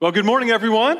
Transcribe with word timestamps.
Well, 0.00 0.12
good 0.12 0.24
morning, 0.24 0.48
everyone. 0.48 0.98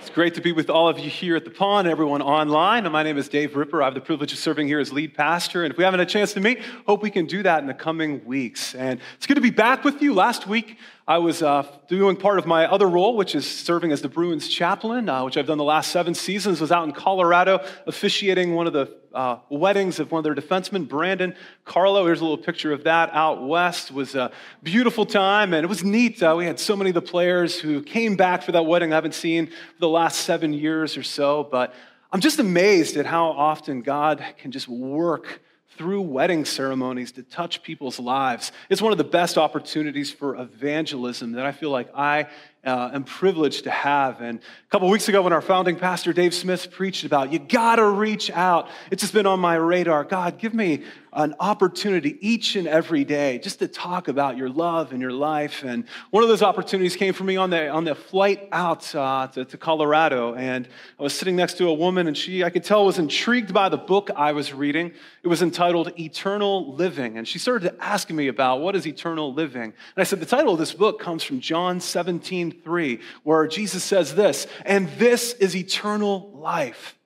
It's 0.00 0.10
great 0.10 0.34
to 0.34 0.40
be 0.40 0.50
with 0.50 0.68
all 0.68 0.88
of 0.88 0.98
you 0.98 1.08
here 1.08 1.36
at 1.36 1.44
the 1.44 1.52
pond, 1.52 1.86
everyone 1.86 2.20
online. 2.20 2.90
My 2.90 3.04
name 3.04 3.16
is 3.16 3.28
Dave 3.28 3.54
Ripper. 3.54 3.80
I 3.80 3.84
have 3.84 3.94
the 3.94 4.00
privilege 4.00 4.32
of 4.32 4.40
serving 4.40 4.66
here 4.66 4.80
as 4.80 4.92
lead 4.92 5.14
pastor. 5.14 5.62
And 5.62 5.70
if 5.70 5.78
we 5.78 5.84
haven't 5.84 6.00
had 6.00 6.08
a 6.08 6.10
chance 6.10 6.32
to 6.32 6.40
meet, 6.40 6.62
hope 6.84 7.00
we 7.00 7.12
can 7.12 7.26
do 7.26 7.44
that 7.44 7.60
in 7.60 7.68
the 7.68 7.74
coming 7.74 8.24
weeks. 8.24 8.74
And 8.74 8.98
it's 9.16 9.28
good 9.28 9.36
to 9.36 9.40
be 9.40 9.50
back 9.50 9.84
with 9.84 10.02
you. 10.02 10.14
Last 10.14 10.48
week, 10.48 10.78
I 11.06 11.18
was 11.18 11.42
uh, 11.42 11.66
doing 11.88 12.14
part 12.14 12.38
of 12.38 12.46
my 12.46 12.66
other 12.66 12.88
role, 12.88 13.16
which 13.16 13.34
is 13.34 13.44
serving 13.44 13.90
as 13.90 14.02
the 14.02 14.08
Bruins 14.08 14.46
chaplain, 14.46 15.08
uh, 15.08 15.24
which 15.24 15.36
I've 15.36 15.48
done 15.48 15.58
the 15.58 15.64
last 15.64 15.90
seven 15.90 16.14
seasons. 16.14 16.60
Was 16.60 16.70
out 16.70 16.84
in 16.84 16.92
Colorado 16.92 17.58
officiating 17.88 18.54
one 18.54 18.68
of 18.68 18.72
the 18.72 18.96
uh, 19.12 19.38
weddings 19.48 19.98
of 19.98 20.12
one 20.12 20.20
of 20.20 20.24
their 20.24 20.34
defensemen, 20.36 20.88
Brandon 20.88 21.34
Carlo. 21.64 22.06
Here's 22.06 22.20
a 22.20 22.24
little 22.24 22.38
picture 22.38 22.72
of 22.72 22.84
that 22.84 23.10
out 23.12 23.44
west. 23.44 23.90
It 23.90 23.96
was 23.96 24.14
a 24.14 24.30
beautiful 24.62 25.04
time, 25.04 25.54
and 25.54 25.64
it 25.64 25.68
was 25.68 25.82
neat. 25.82 26.22
Uh, 26.22 26.36
we 26.38 26.46
had 26.46 26.60
so 26.60 26.76
many 26.76 26.90
of 26.90 26.94
the 26.94 27.02
players 27.02 27.58
who 27.58 27.82
came 27.82 28.14
back 28.14 28.44
for 28.44 28.52
that 28.52 28.62
wedding 28.62 28.92
I 28.92 28.94
haven't 28.94 29.14
seen 29.14 29.48
for 29.48 29.80
the 29.80 29.88
last 29.88 30.20
seven 30.20 30.52
years 30.52 30.96
or 30.96 31.02
so. 31.02 31.48
But 31.50 31.74
I'm 32.12 32.20
just 32.20 32.38
amazed 32.38 32.96
at 32.96 33.06
how 33.06 33.26
often 33.26 33.82
God 33.82 34.24
can 34.38 34.52
just 34.52 34.68
work 34.68 35.42
through 35.76 36.02
wedding 36.02 36.44
ceremonies 36.44 37.12
to 37.12 37.22
touch 37.22 37.62
people's 37.62 37.98
lives. 37.98 38.52
It's 38.68 38.82
one 38.82 38.92
of 38.92 38.98
the 38.98 39.04
best 39.04 39.38
opportunities 39.38 40.10
for 40.10 40.36
evangelism 40.36 41.32
that 41.32 41.46
I 41.46 41.52
feel 41.52 41.70
like 41.70 41.88
I 41.94 42.28
uh, 42.64 42.90
am 42.92 43.04
privileged 43.04 43.64
to 43.64 43.70
have. 43.70 44.20
And 44.20 44.38
a 44.38 44.70
couple 44.70 44.88
weeks 44.88 45.08
ago, 45.08 45.22
when 45.22 45.32
our 45.32 45.40
founding 45.40 45.76
pastor 45.76 46.12
Dave 46.12 46.34
Smith 46.34 46.70
preached 46.70 47.04
about 47.04 47.32
you 47.32 47.38
gotta 47.38 47.84
reach 47.84 48.30
out, 48.30 48.68
it's 48.90 49.02
just 49.02 49.12
been 49.12 49.26
on 49.26 49.40
my 49.40 49.54
radar. 49.54 50.04
God, 50.04 50.38
give 50.38 50.54
me 50.54 50.84
an 51.14 51.34
opportunity 51.40 52.16
each 52.26 52.56
and 52.56 52.66
every 52.66 53.04
day 53.04 53.38
just 53.38 53.58
to 53.58 53.68
talk 53.68 54.08
about 54.08 54.36
your 54.36 54.48
love 54.48 54.92
and 54.92 55.02
your 55.02 55.12
life. 55.12 55.62
And 55.62 55.84
one 56.10 56.22
of 56.22 56.28
those 56.30 56.42
opportunities 56.42 56.96
came 56.96 57.12
for 57.12 57.24
me 57.24 57.36
on 57.36 57.50
the, 57.50 57.68
on 57.68 57.84
the 57.84 57.94
flight 57.94 58.48
out 58.50 58.94
uh, 58.94 59.26
to, 59.28 59.44
to 59.44 59.58
Colorado. 59.58 60.34
And 60.34 60.66
I 60.98 61.02
was 61.02 61.12
sitting 61.12 61.36
next 61.36 61.58
to 61.58 61.68
a 61.68 61.74
woman, 61.74 62.06
and 62.06 62.16
she, 62.16 62.42
I 62.42 62.48
could 62.48 62.64
tell, 62.64 62.86
was 62.86 62.98
intrigued 62.98 63.52
by 63.52 63.68
the 63.68 63.76
book 63.76 64.10
I 64.16 64.32
was 64.32 64.54
reading. 64.54 64.92
It 65.22 65.28
was 65.28 65.42
entitled 65.42 65.92
Eternal 66.00 66.74
Living. 66.74 67.18
And 67.18 67.28
she 67.28 67.38
started 67.38 67.76
asking 67.78 68.16
me 68.16 68.28
about 68.28 68.60
what 68.60 68.74
is 68.74 68.86
eternal 68.86 69.34
living. 69.34 69.62
And 69.64 69.74
I 69.98 70.04
said, 70.04 70.20
the 70.20 70.26
title 70.26 70.54
of 70.54 70.58
this 70.58 70.72
book 70.72 70.98
comes 70.98 71.22
from 71.22 71.40
John 71.40 71.78
17, 71.78 72.51
3, 72.52 73.00
where 73.24 73.46
Jesus 73.48 73.82
says 73.82 74.14
this, 74.14 74.46
and 74.64 74.88
this 74.98 75.32
is 75.34 75.56
eternal 75.56 76.30
life 76.34 76.96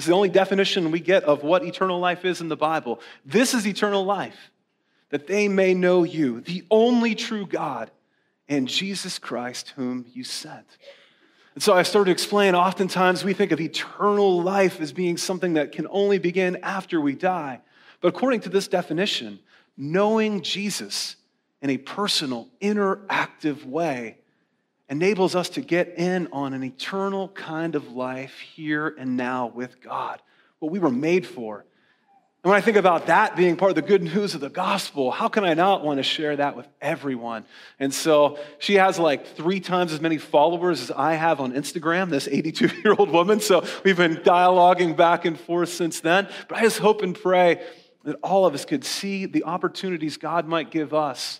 this 0.00 0.04
is 0.04 0.08
the 0.08 0.14
only 0.14 0.30
definition 0.30 0.90
we 0.90 1.00
get 1.00 1.24
of 1.24 1.42
what 1.42 1.62
eternal 1.62 1.98
life 1.98 2.24
is 2.24 2.40
in 2.40 2.48
the 2.48 2.56
Bible. 2.56 3.00
This 3.26 3.52
is 3.52 3.66
eternal 3.66 4.02
life, 4.02 4.50
that 5.10 5.26
they 5.26 5.46
may 5.46 5.74
know 5.74 6.04
you, 6.04 6.40
the 6.40 6.64
only 6.70 7.14
true 7.14 7.44
God, 7.44 7.90
and 8.48 8.66
Jesus 8.66 9.18
Christ, 9.18 9.74
whom 9.76 10.06
you 10.10 10.24
sent. 10.24 10.78
And 11.54 11.62
so 11.62 11.74
I 11.74 11.82
started 11.82 12.06
to 12.06 12.12
explain 12.12 12.54
oftentimes 12.54 13.24
we 13.24 13.34
think 13.34 13.52
of 13.52 13.60
eternal 13.60 14.40
life 14.40 14.80
as 14.80 14.90
being 14.90 15.18
something 15.18 15.52
that 15.52 15.72
can 15.72 15.86
only 15.90 16.18
begin 16.18 16.56
after 16.62 16.98
we 16.98 17.14
die. 17.14 17.60
But 18.00 18.08
according 18.08 18.40
to 18.40 18.48
this 18.48 18.68
definition, 18.68 19.38
knowing 19.76 20.40
Jesus 20.40 21.16
in 21.60 21.68
a 21.68 21.76
personal, 21.76 22.48
interactive 22.62 23.66
way 23.66 24.16
enables 24.90 25.36
us 25.36 25.48
to 25.50 25.60
get 25.60 25.94
in 25.96 26.28
on 26.32 26.52
an 26.52 26.64
eternal 26.64 27.28
kind 27.28 27.76
of 27.76 27.92
life 27.92 28.38
here 28.40 28.94
and 28.98 29.16
now 29.16 29.46
with 29.46 29.80
God, 29.80 30.20
what 30.58 30.72
we 30.72 30.80
were 30.80 30.90
made 30.90 31.26
for. 31.26 31.64
And 32.42 32.50
when 32.50 32.56
I 32.56 32.62
think 32.62 32.78
about 32.78 33.06
that 33.06 33.36
being 33.36 33.56
part 33.56 33.70
of 33.70 33.76
the 33.76 33.82
good 33.82 34.02
news 34.02 34.34
of 34.34 34.40
the 34.40 34.48
gospel, 34.48 35.10
how 35.10 35.28
can 35.28 35.44
I 35.44 35.54
not 35.54 35.84
want 35.84 35.98
to 35.98 36.02
share 36.02 36.34
that 36.36 36.56
with 36.56 36.66
everyone? 36.80 37.44
And 37.78 37.92
so 37.94 38.38
she 38.58 38.76
has 38.76 38.98
like 38.98 39.26
three 39.36 39.60
times 39.60 39.92
as 39.92 40.00
many 40.00 40.18
followers 40.18 40.80
as 40.80 40.90
I 40.90 41.14
have 41.14 41.38
on 41.38 41.52
Instagram, 41.52 42.08
this 42.10 42.26
82 42.26 42.68
year 42.82 42.94
old 42.98 43.10
woman. 43.10 43.40
So 43.40 43.64
we've 43.84 43.96
been 43.96 44.16
dialoguing 44.16 44.96
back 44.96 45.24
and 45.24 45.38
forth 45.38 45.68
since 45.68 46.00
then. 46.00 46.28
But 46.48 46.58
I 46.58 46.62
just 46.62 46.78
hope 46.78 47.02
and 47.02 47.14
pray 47.14 47.62
that 48.04 48.16
all 48.22 48.46
of 48.46 48.54
us 48.54 48.64
could 48.64 48.84
see 48.84 49.26
the 49.26 49.44
opportunities 49.44 50.16
God 50.16 50.48
might 50.48 50.70
give 50.70 50.94
us 50.94 51.39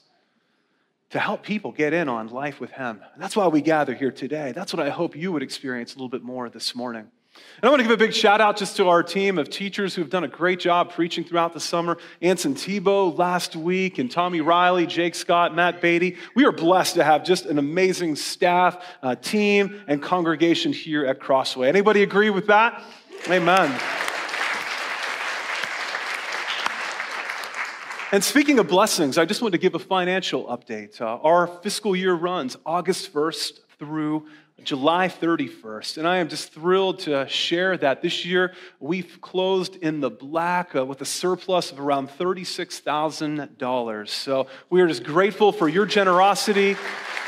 to 1.11 1.19
help 1.19 1.43
people 1.43 1.73
get 1.73 1.93
in 1.93 2.09
on 2.09 2.29
life 2.29 2.61
with 2.61 2.71
Him. 2.71 3.01
And 3.13 3.23
that's 3.23 3.37
why 3.37 3.47
we 3.49 3.61
gather 3.61 3.95
here 3.95 4.13
today. 4.13 4.53
That's 4.53 4.73
what 4.73 4.85
I 4.85 4.91
hope 4.91 5.17
you 5.17 5.33
would 5.33 5.43
experience 5.43 5.95
a 5.95 5.97
little 5.97 6.09
bit 6.09 6.23
more 6.23 6.49
this 6.49 6.75
morning. 6.75 7.07
And 7.57 7.69
I 7.69 7.69
want 7.69 7.81
to 7.81 7.85
give 7.85 7.93
a 7.93 7.97
big 7.97 8.13
shout 8.13 8.41
out 8.41 8.57
just 8.57 8.77
to 8.77 8.89
our 8.89 9.03
team 9.03 9.39
of 9.39 9.49
teachers 9.51 9.95
who've 9.95 10.11
done 10.11 10.25
a 10.25 10.29
great 10.29 10.59
job 10.59 10.93
preaching 10.93 11.25
throughout 11.25 11.53
the 11.53 11.61
summer. 11.61 11.99
Anson 12.21 12.55
Tebow 12.55 13.17
last 13.17 13.55
week, 13.55 13.99
and 13.99 14.11
Tommy 14.11 14.41
Riley, 14.41 14.87
Jake 14.87 15.15
Scott, 15.15 15.55
Matt 15.55 15.81
Beatty. 15.81 16.17
We 16.35 16.45
are 16.45 16.53
blessed 16.53 16.95
to 16.95 17.05
have 17.05 17.25
just 17.25 17.47
an 17.47 17.59
amazing 17.59 18.17
staff, 18.17 18.85
uh, 19.03 19.15
team, 19.15 19.83
and 19.87 20.03
congregation 20.03 20.73
here 20.73 21.07
at 21.07 21.21
Crossway. 21.21 21.69
Anybody 21.69 22.03
agree 22.03 22.31
with 22.31 22.47
that? 22.49 22.83
Amen. 23.29 24.10
And 28.13 28.25
speaking 28.25 28.59
of 28.59 28.67
blessings, 28.67 29.19
I 29.19 29.25
just 29.25 29.41
want 29.41 29.53
to 29.53 29.59
give 29.59 29.77
a 29.77 29.79
financial 29.79 30.47
update. 30.47 31.01
Uh, 31.01 31.21
our 31.23 31.47
fiscal 31.47 31.95
year 31.95 32.13
runs 32.13 32.57
August 32.67 33.15
1st 33.15 33.61
through 33.79 34.27
July 34.65 35.07
31st. 35.07 35.99
And 35.99 36.09
I 36.09 36.17
am 36.17 36.29
just 36.29 36.53
thrilled 36.53 36.99
to 37.01 37.29
share 37.29 37.77
that 37.77 38.03
this 38.03 38.25
year 38.25 38.53
we've 38.81 39.21
closed 39.21 39.77
in 39.77 40.01
the 40.01 40.11
black 40.11 40.75
uh, 40.75 40.85
with 40.85 41.01
a 41.03 41.05
surplus 41.05 41.71
of 41.71 41.79
around 41.79 42.09
$36,000. 42.09 44.09
So 44.09 44.49
we 44.71 44.81
are 44.81 44.89
just 44.89 45.05
grateful 45.05 45.53
for 45.53 45.69
your 45.69 45.87
generosity. 45.87 46.75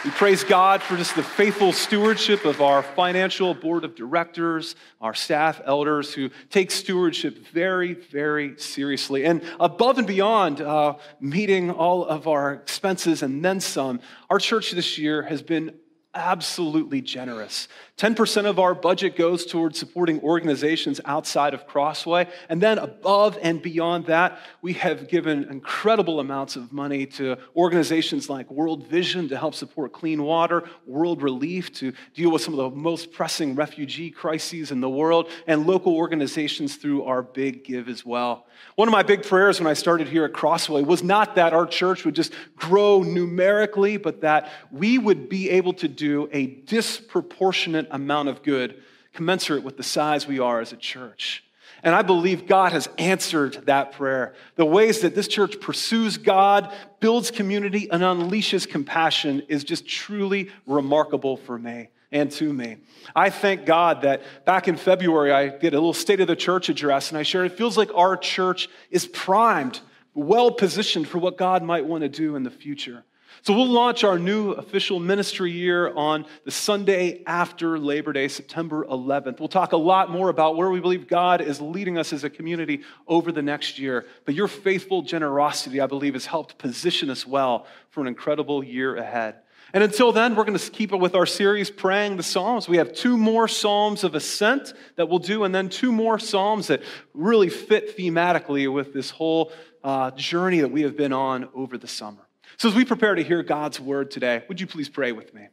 We 0.05 0.11
praise 0.11 0.43
God 0.43 0.83
for 0.83 0.97
just 0.97 1.15
the 1.15 1.23
faithful 1.23 1.73
stewardship 1.73 2.45
of 2.45 2.61
our 2.61 2.83
financial 2.83 3.55
board 3.55 3.85
of 3.85 3.95
directors, 3.95 4.75
our 5.01 5.15
staff 5.15 5.61
elders 5.65 6.13
who 6.13 6.31
take 6.51 6.73
stewardship 6.73 7.47
very, 7.53 7.95
very 7.95 8.59
seriously. 8.59 9.25
And 9.25 9.43
above 9.61 9.99
and 9.99 10.07
beyond 10.09 10.61
uh, 10.61 10.95
meeting 11.21 11.71
all 11.71 12.05
of 12.05 12.27
our 12.27 12.53
expenses 12.55 13.23
and 13.23 13.45
then 13.45 13.61
some, 13.61 14.01
our 14.29 14.41
church 14.41 14.73
this 14.73 14.99
year 14.99 15.23
has 15.23 15.41
been 15.41 15.73
absolutely 16.15 17.01
generous. 17.01 17.69
10% 17.97 18.47
of 18.47 18.59
our 18.59 18.75
budget 18.75 19.17
goes 19.17 19.47
towards 19.47 19.79
supporting 19.79 20.21
organizations 20.21 21.01
outside 21.05 21.55
of 21.55 21.67
Crossway. 21.67 22.29
And 22.49 22.61
then 22.61 22.79
above 22.79 23.39
and 23.41 23.63
beyond 23.63 24.07
that, 24.07 24.39
we 24.61 24.75
have 24.75 25.09
given 25.09 25.45
incredible 25.45 26.21
amounts 26.21 26.57
of 26.57 26.73
money 26.73 27.07
to 27.07 27.37
organizations 27.57 28.29
like 28.29 28.51
World 28.51 28.89
Vision 28.89 29.29
to 29.29 29.39
help 29.39 29.55
support 29.55 29.93
clean 29.93 30.23
water, 30.23 30.65
World 30.87 31.23
Relief 31.23 31.73
to 31.75 31.93
deal 32.15 32.31
with 32.31 32.43
some 32.43 32.59
of 32.59 32.59
the 32.59 32.77
most 32.77 33.13
pressing 33.13 33.55
refugee 33.55 34.11
crises 34.11 34.71
in 34.71 34.81
the 34.81 34.91
world, 34.91 35.31
and 35.47 35.67
local 35.67 35.95
organizations 35.95 36.77
through 36.77 37.05
our 37.05 37.23
big 37.23 37.65
give 37.65 37.89
as 37.89 38.05
well. 38.05 38.47
One 38.75 38.89
of 38.89 38.93
my 38.93 39.03
big 39.03 39.23
prayers 39.23 39.61
when 39.61 39.67
I 39.67 39.75
started 39.75 40.09
here 40.09 40.25
at 40.25 40.33
Crossway 40.33 40.83
was 40.83 41.03
not 41.03 41.37
that 41.37 41.53
our 41.53 41.67
church 41.67 42.05
would 42.05 42.15
just 42.15 42.33
grow 42.57 43.03
numerically, 43.03 43.97
but 43.97 44.21
that 44.23 44.51
we 44.71 44.99
would 44.99 45.29
be 45.29 45.51
able 45.51 45.73
to 45.75 45.89
do 45.89 46.02
a 46.33 46.47
disproportionate 46.47 47.89
amount 47.91 48.29
of 48.29 48.43
good 48.43 48.83
commensurate 49.13 49.63
with 49.63 49.77
the 49.77 49.83
size 49.83 50.27
we 50.27 50.39
are 50.39 50.61
as 50.61 50.73
a 50.73 50.77
church. 50.77 51.45
And 51.83 51.95
I 51.95 52.03
believe 52.03 52.47
God 52.47 52.73
has 52.73 52.89
answered 52.97 53.55
that 53.67 53.93
prayer. 53.93 54.35
The 54.55 54.65
ways 54.65 55.01
that 55.01 55.15
this 55.15 55.27
church 55.27 55.61
pursues 55.61 56.17
God, 56.17 56.73
builds 57.01 57.31
community, 57.31 57.91
and 57.91 58.03
unleashes 58.03 58.69
compassion 58.69 59.43
is 59.49 59.65
just 59.65 59.87
truly 59.87 60.51
remarkable 60.67 61.37
for 61.37 61.59
me 61.59 61.89
and 62.13 62.31
to 62.33 62.53
me. 62.53 62.77
I 63.17 63.31
thank 63.31 63.65
God 63.65 64.03
that 64.03 64.23
back 64.45 64.69
in 64.69 64.77
February, 64.77 65.33
I 65.33 65.49
did 65.49 65.73
a 65.73 65.77
little 65.77 65.95
state 65.95 66.21
of 66.21 66.29
the 66.29 66.37
church 66.37 66.69
address 66.69 67.11
and 67.11 67.19
I 67.19 67.23
shared 67.23 67.51
it 67.51 67.57
feels 67.57 67.77
like 67.77 67.93
our 67.95 68.17
church 68.17 68.69
is 68.91 69.07
primed, 69.07 69.81
well 70.15 70.53
positioned 70.53 71.09
for 71.09 71.19
what 71.19 71.37
God 71.37 71.63
might 71.63 71.87
want 71.87 72.03
to 72.03 72.09
do 72.09 72.37
in 72.37 72.43
the 72.43 72.51
future. 72.51 73.05
So 73.45 73.55
we'll 73.55 73.67
launch 73.67 74.05
our 74.05 74.21
new 74.21 74.53
official 74.53 75.01
ministry 75.01 75.51
year 75.51 75.93
on 75.95 76.27
the 76.45 76.53
Sunday 76.53 77.25
after 77.27 77.77
Labor 77.77 78.13
Day, 78.13 78.29
September 78.29 78.85
11th. 78.85 79.41
We'll 79.41 79.49
talk 79.49 79.73
a 79.73 79.77
lot 79.77 80.13
more 80.13 80.29
about 80.29 80.57
where 80.57 80.71
we 80.71 80.79
believe 80.79 81.09
God 81.09 81.41
is 81.41 81.61
leading 81.61 81.99
us 81.99 82.13
as 82.13 82.23
a 82.23 82.31
community 82.31 82.83
over 83.09 83.33
the 83.33 83.43
next 83.43 83.81
year. 83.81 84.07
But 84.27 84.37
your 84.37 84.47
faithful 84.47 85.03
generosity, 85.03 85.81
I 85.81 85.87
believe, 85.87 86.13
has 86.13 86.25
helped 86.25 86.57
position 86.57 87.11
us 87.11 87.27
well 87.27 87.67
for 87.91 88.01
an 88.01 88.07
incredible 88.07 88.63
year 88.63 88.95
ahead. 88.95 89.39
And 89.75 89.83
until 89.83 90.13
then, 90.13 90.37
we're 90.37 90.45
going 90.45 90.57
to 90.57 90.71
keep 90.71 90.93
it 90.93 90.99
with 90.99 91.17
our 91.17 91.27
series, 91.27 91.69
Praying 91.69 92.19
the 92.19 92.23
Psalms. 92.23 92.69
We 92.69 92.77
have 92.77 92.93
two 92.93 93.17
more 93.17 93.49
Psalms 93.49 94.05
of 94.05 94.15
Ascent 94.15 94.73
that 94.95 95.09
we'll 95.09 95.19
do, 95.19 95.43
and 95.43 95.53
then 95.53 95.69
two 95.69 95.91
more 95.91 96.21
Psalms 96.21 96.69
that 96.69 96.81
really 97.13 97.49
fit 97.49 97.99
thematically 97.99 98.73
with 98.73 98.93
this 98.93 99.11
whole 99.11 99.51
uh, 99.83 100.13
journey 100.13 100.61
that 100.61 100.71
we 100.71 100.83
have 100.83 100.97
been 100.97 101.13
on 101.13 101.49
over 101.57 101.77
the 101.77 101.89
summer. 101.89 102.23
So, 102.57 102.69
as 102.69 102.75
we 102.75 102.85
prepare 102.85 103.15
to 103.15 103.23
hear 103.23 103.43
God's 103.43 103.81
word 103.81 104.11
today, 104.11 104.45
would 104.49 104.61
you 104.61 104.67
please 104.67 104.89
pray 104.89 105.13
with 105.13 105.33
me? 105.35 105.49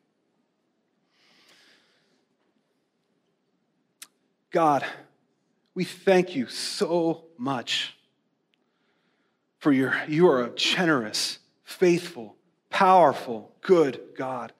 God, 4.51 4.85
we 5.75 5.83
thank 5.83 6.35
you 6.35 6.47
so 6.47 7.25
much 7.37 7.95
for 9.59 9.71
your, 9.71 9.95
you 10.07 10.27
are 10.27 10.43
a 10.43 10.49
generous, 10.49 11.39
faithful, 11.63 12.35
powerful, 12.69 13.53
good 13.61 14.01
God. 14.17 14.53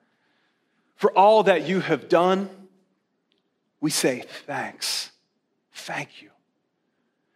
For 0.96 1.12
all 1.12 1.44
that 1.44 1.68
you 1.68 1.80
have 1.80 2.10
done, 2.10 2.50
we 3.80 3.90
say 3.90 4.26
thanks. 4.46 5.12
Thank 5.74 6.22
you. 6.22 6.30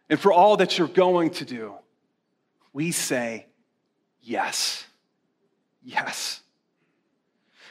And 0.08 0.20
for 0.20 0.32
all 0.32 0.58
that 0.58 0.78
you're 0.78 0.86
going 0.86 1.30
to 1.30 1.44
do, 1.44 1.74
we 2.72 2.92
say 2.92 3.46
yes. 4.22 4.86
Yes. 5.84 6.40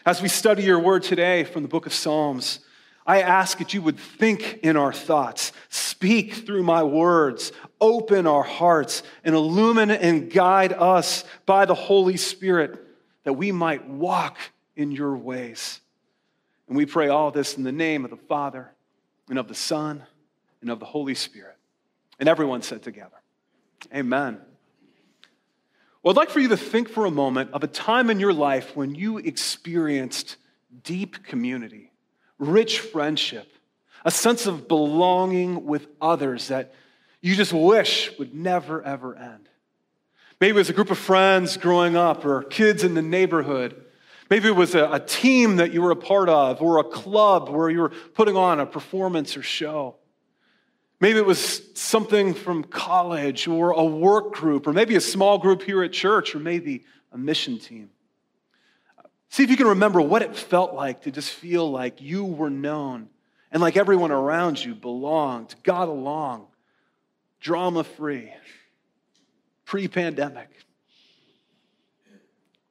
As 0.06 0.22
we 0.22 0.28
study 0.28 0.64
your 0.64 0.80
word 0.80 1.04
today 1.04 1.44
from 1.44 1.64
the 1.64 1.68
book 1.68 1.86
of 1.86 1.94
Psalms, 1.94 2.60
I 3.06 3.22
ask 3.22 3.58
that 3.58 3.74
you 3.74 3.82
would 3.82 3.98
think 3.98 4.60
in 4.64 4.78
our 4.78 4.94
thoughts, 4.94 5.52
speak 5.70 6.34
through 6.34 6.64
my 6.64 6.84
words, 6.84 7.52
open 7.82 8.28
our 8.28 8.44
hearts, 8.44 9.04
and 9.24 9.36
illumine 9.36 9.92
and 9.92 10.32
guide 10.32 10.74
us 10.74 11.26
by 11.46 11.66
the 11.66 11.74
Holy 11.74 12.18
Spirit 12.18 12.80
that 13.24 13.34
we 13.34 13.52
might 13.52 13.88
walk 13.88 14.38
in 14.76 14.92
your 14.92 15.18
ways. 15.18 15.82
And 16.68 16.78
we 16.78 16.86
pray 16.86 17.10
all 17.10 17.32
this 17.32 17.58
in 17.58 17.64
the 17.64 17.72
name 17.72 18.06
of 18.06 18.12
the 18.12 18.18
Father 18.18 18.72
and 19.30 19.40
of 19.40 19.48
the 19.48 19.56
Son 19.56 20.04
and 20.62 20.70
of 20.70 20.80
the 20.80 20.86
Holy 20.86 21.16
Spirit. 21.16 21.58
And 22.20 22.30
everyone 22.30 22.62
said 22.62 22.84
together, 22.84 23.22
Amen. 23.94 24.40
Well, 26.04 26.12
I'd 26.12 26.18
like 26.18 26.32
for 26.32 26.42
you 26.42 26.50
to 26.50 26.58
think 26.58 26.90
for 26.90 27.06
a 27.06 27.12
moment 27.12 27.52
of 27.54 27.64
a 27.64 27.68
time 27.68 28.10
in 28.10 28.20
your 28.20 28.34
life 28.34 28.76
when 28.76 28.94
you 28.94 29.20
experienced 29.20 30.36
deep 30.84 31.24
community, 31.24 31.94
rich 32.38 32.80
friendship, 32.80 33.50
a 34.04 34.12
sense 34.12 34.46
of 34.46 34.68
belonging 34.68 35.66
with 35.66 35.88
others 36.02 36.50
that 36.50 36.74
you 37.22 37.36
just 37.36 37.54
wish 37.54 38.12
would 38.20 38.36
never, 38.36 38.84
ever 38.84 39.16
end. 39.16 39.48
Maybe 40.42 40.58
it 40.58 40.60
was 40.60 40.70
a 40.70 40.74
group 40.74 40.92
of 40.92 40.98
friends 40.98 41.56
growing 41.56 41.96
up 41.96 42.26
or 42.26 42.44
kids 42.44 42.84
in 42.84 42.96
the 42.96 43.02
neighborhood. 43.02 43.82
Maybe 44.30 44.50
it 44.50 44.58
was 44.58 44.76
a, 44.76 44.92
a 44.92 45.00
team 45.00 45.56
that 45.56 45.72
you 45.72 45.82
were 45.82 45.92
a 45.92 45.96
part 45.96 46.28
of 46.28 46.62
or 46.62 46.80
a 46.80 46.84
club 46.84 47.48
where 47.48 47.70
you 47.70 47.80
were 47.80 47.94
putting 48.14 48.36
on 48.36 48.60
a 48.60 48.66
performance 48.66 49.38
or 49.38 49.42
show. 49.42 49.96
Maybe 51.04 51.20
it 51.20 51.26
was 51.26 51.62
something 51.78 52.34
from 52.34 52.64
college 52.64 53.46
or 53.46 53.72
a 53.72 53.84
work 53.84 54.36
group, 54.36 54.68
or 54.68 54.72
maybe 54.72 54.96
a 54.96 55.02
small 55.02 55.38
group 55.38 55.62
here 55.62 55.84
at 55.84 55.92
church, 55.92 56.34
or 56.34 56.40
maybe 56.40 56.86
a 57.12 57.18
mission 57.18 57.60
team. 57.60 57.90
See 59.28 59.44
if 59.44 59.50
you 59.50 59.58
can 59.58 59.68
remember 59.68 60.00
what 60.00 60.22
it 60.22 60.34
felt 60.34 60.74
like 60.74 61.02
to 61.02 61.12
just 61.12 61.32
feel 61.32 61.70
like 61.70 62.02
you 62.02 62.24
were 62.24 62.50
known 62.50 63.10
and 63.52 63.62
like 63.62 63.76
everyone 63.76 64.12
around 64.12 64.64
you 64.64 64.76
belonged, 64.76 65.54
got 65.64 65.90
along, 65.90 66.48
drama 67.42 67.84
free, 67.84 68.32
pre 69.66 69.90
pandemic. 69.90 70.52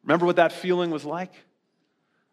Remember 0.04 0.24
what 0.24 0.36
that 0.36 0.52
feeling 0.52 0.90
was 0.90 1.04
like? 1.04 1.34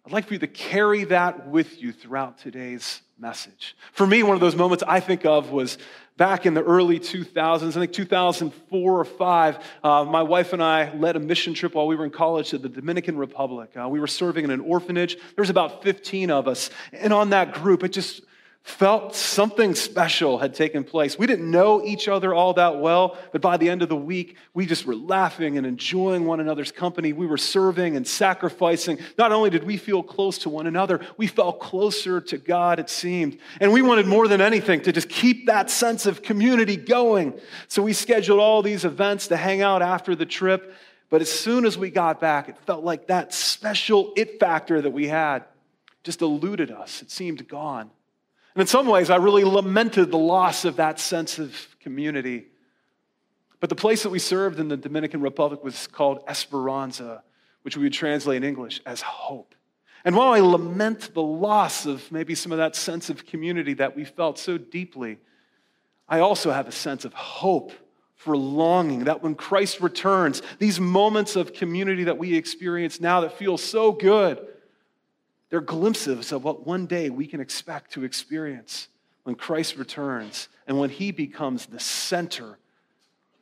I'd 0.06 0.13
like 0.13 0.28
for 0.28 0.34
you 0.36 0.40
to 0.40 0.48
carry 0.48 1.04
that 1.04 1.50
with 1.50 1.81
you 1.81 1.92
throughout 1.92 2.38
today's 2.38 3.02
message. 3.19 3.75
For 3.92 4.07
me, 4.07 4.24
one 4.24 4.36
of 4.36 4.42
those 4.42 4.56
moments 4.56 4.83
I 4.88 5.00
think 5.00 5.25
of 5.25 5.51
was 5.51 5.77
back 6.18 6.45
in 6.45 6.54
the 6.54 6.63
early 6.63 7.00
2000s, 7.00 7.68
I 7.68 7.71
think 7.71 7.94
2004 7.94 9.00
or 9.00 9.06
5. 9.06 9.60
Uh, 9.83 10.04
my 10.04 10.21
wife 10.21 10.54
and 10.54 10.62
I 10.62 10.94
led 10.94 11.16
a 11.16 11.19
mission 11.19 11.54
trip 11.54 11.75
while 11.75 11.88
we 11.88 11.95
were 11.95 12.04
in 12.04 12.12
college 12.12 12.50
to 12.50 12.57
the 12.57 12.69
Dominican 12.69 13.18
Republic. 13.18 13.71
Uh, 13.80 13.88
we 13.88 14.00
were 14.00 14.07
serving 14.07 14.44
in 14.44 14.51
an 14.51 14.60
orphanage. 14.60 15.16
There 15.16 15.42
was 15.42 15.50
about 15.50 15.81
15 15.81 16.30
of 16.30 16.48
us. 16.48 16.69
And 16.92 17.13
on 17.13 17.30
that 17.30 17.54
group, 17.54 17.83
it 17.83 17.94
just 17.94 18.21
felt 18.63 19.15
something 19.15 19.73
special 19.73 20.38
had 20.38 20.53
taken 20.53 20.83
place. 20.83 21.17
We 21.17 21.27
didn't 21.27 21.50
know 21.50 21.83
each 21.83 22.07
other 22.07 22.33
all 22.33 22.53
that 22.53 22.79
well, 22.79 23.17
but 23.31 23.41
by 23.41 23.57
the 23.57 23.67
end 23.67 23.81
of 23.81 23.89
the 23.89 23.95
week, 23.95 24.38
we 24.53 24.65
just 24.65 24.85
were 24.85 24.95
laughing 24.95 25.57
and 25.57 25.65
enjoying 25.65 26.25
one 26.25 26.39
another's 26.39 26.71
company. 26.71 27.11
We 27.11 27.25
were 27.25 27.38
serving 27.38 27.95
and 27.95 28.07
sacrificing. 28.07 29.00
Not 29.17 29.31
only 29.31 29.50
did 29.50 29.63
we 29.63 29.77
feel 29.77 30.03
close 30.03 30.38
to 30.39 30.50
one 30.50 30.67
another, 30.67 31.00
we 31.17 31.27
felt 31.27 31.59
closer 31.59 32.21
to 32.21 32.38
God, 32.38 32.79
it 32.79 32.89
seemed. 32.89 33.39
And 33.59 33.73
we 33.73 33.81
wanted 33.81 34.06
more 34.06 34.27
than 34.27 34.39
anything 34.39 34.81
to 34.81 34.91
just 34.91 35.09
keep 35.09 35.47
that 35.47 35.69
sense 35.69 36.06
of 36.06 36.21
community 36.21 36.77
going. 36.77 37.39
So 37.69 37.81
we 37.81 37.94
scheduled 37.94 38.39
all 38.39 38.61
these 38.61 38.85
events 38.85 39.27
to 39.29 39.38
hang 39.38 39.61
out 39.61 39.81
after 39.81 40.15
the 40.15 40.25
trip. 40.25 40.73
But 41.09 41.21
as 41.21 41.31
soon 41.31 41.65
as 41.65 41.77
we 41.77 41.89
got 41.89 42.21
back, 42.21 42.50
it 42.50 42.57
felt 42.65 42.83
like 42.83 43.07
that 43.07 43.33
special 43.33 44.13
it 44.15 44.39
factor 44.39 44.79
that 44.79 44.91
we 44.91 45.07
had 45.07 45.44
just 46.03 46.21
eluded 46.21 46.71
us. 46.71 47.01
It 47.01 47.09
seemed 47.09 47.47
gone. 47.47 47.89
And 48.56 48.62
in 48.62 48.68
some 48.68 48.88
ways, 48.88 49.10
I 49.10 49.18
really 49.18 49.44
lamented 49.44 50.12
the 50.12 50.18
loss 50.18 50.66
of 50.66 50.78
that 50.78 51.00
sense 51.00 51.40
of 51.40 51.56
community. 51.80 52.48
But 53.60 53.69
the 53.69 53.75
place 53.75 54.04
that 54.04 54.10
we 54.10 54.19
served 54.19 54.60
in 54.60 54.68
the 54.69 54.78
Dominican 54.78 55.22
Republic 55.22 55.63
was 55.63 55.88
called 55.88 56.24
Esperanza, 56.28 57.24
which 57.62 57.78
we 57.78 57.84
would 57.84 57.94
translate 57.94 58.38
in 58.38 58.44
English 58.44 58.81
as 58.86 59.01
hope. 59.01 59.56
And 60.06 60.16
while 60.16 60.34
I 60.34 60.40
lament 60.40 61.13
the 61.13 61.22
loss 61.22 61.86
of 61.86 62.10
maybe 62.12 62.36
some 62.36 62.51
of 62.51 62.57
that 62.57 62.75
sense 62.75 63.10
of 63.10 63.25
community 63.25 63.74
that 63.75 63.96
we 63.96 64.06
felt 64.06 64.40
so 64.40 64.57
deeply, 64.57 65.18
I 66.07 66.22
also 66.22 66.52
have 66.52 66.68
a 66.68 66.72
sense 66.72 67.06
of 67.06 67.13
hope 67.13 67.74
for 68.16 68.36
longing 68.36 69.06
that 69.06 69.22
when 69.22 69.36
Christ 69.36 69.80
returns, 69.80 70.42
these 70.57 70.80
moments 70.80 71.36
of 71.36 71.54
community 71.54 72.06
that 72.06 72.18
we 72.18 72.36
experience 72.36 73.00
now 73.00 73.22
that 73.22 73.38
feel 73.38 73.57
so 73.57 73.92
good, 73.92 74.45
they're 75.50 75.62
glimpses 75.62 76.31
of 76.31 76.44
what 76.44 76.66
one 76.66 76.86
day 76.86 77.10
we 77.10 77.25
can 77.25 77.40
expect 77.40 77.92
to 77.94 78.04
experience 78.04 78.88
when 79.24 79.36
Christ 79.36 79.78
returns 79.78 80.48
and 80.68 80.80
when 80.80 80.90
he 80.90 81.12
becomes 81.12 81.66
the 81.66 81.80
center 81.80 82.60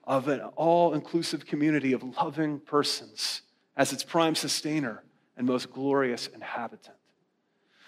of 0.04 0.28
an 0.30 0.40
all 0.56 0.94
inclusive 0.94 1.46
community 1.46 1.92
of 1.94 2.04
loving 2.18 2.60
persons 2.60 3.42
as 3.76 3.92
its 3.92 4.04
prime 4.04 4.36
sustainer 4.36 5.04
and 5.36 5.46
most 5.46 5.72
glorious 5.72 6.28
inhabitant. 6.28 6.96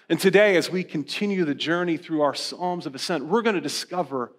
And 0.09 0.19
today, 0.19 0.57
as 0.57 0.69
we 0.69 0.83
continue 0.83 1.45
the 1.45 1.55
journey 1.55 1.95
through 1.95 2.21
our 2.21 2.33
Psalms 2.33 2.85
of 2.85 2.95
Ascent, 2.95 3.25
we're 3.25 3.41
going 3.41 3.55
to 3.55 3.61
discover 3.61 4.33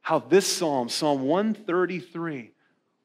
how 0.00 0.18
this 0.18 0.46
psalm, 0.50 0.88
Psalm 0.88 1.22
133, 1.22 2.52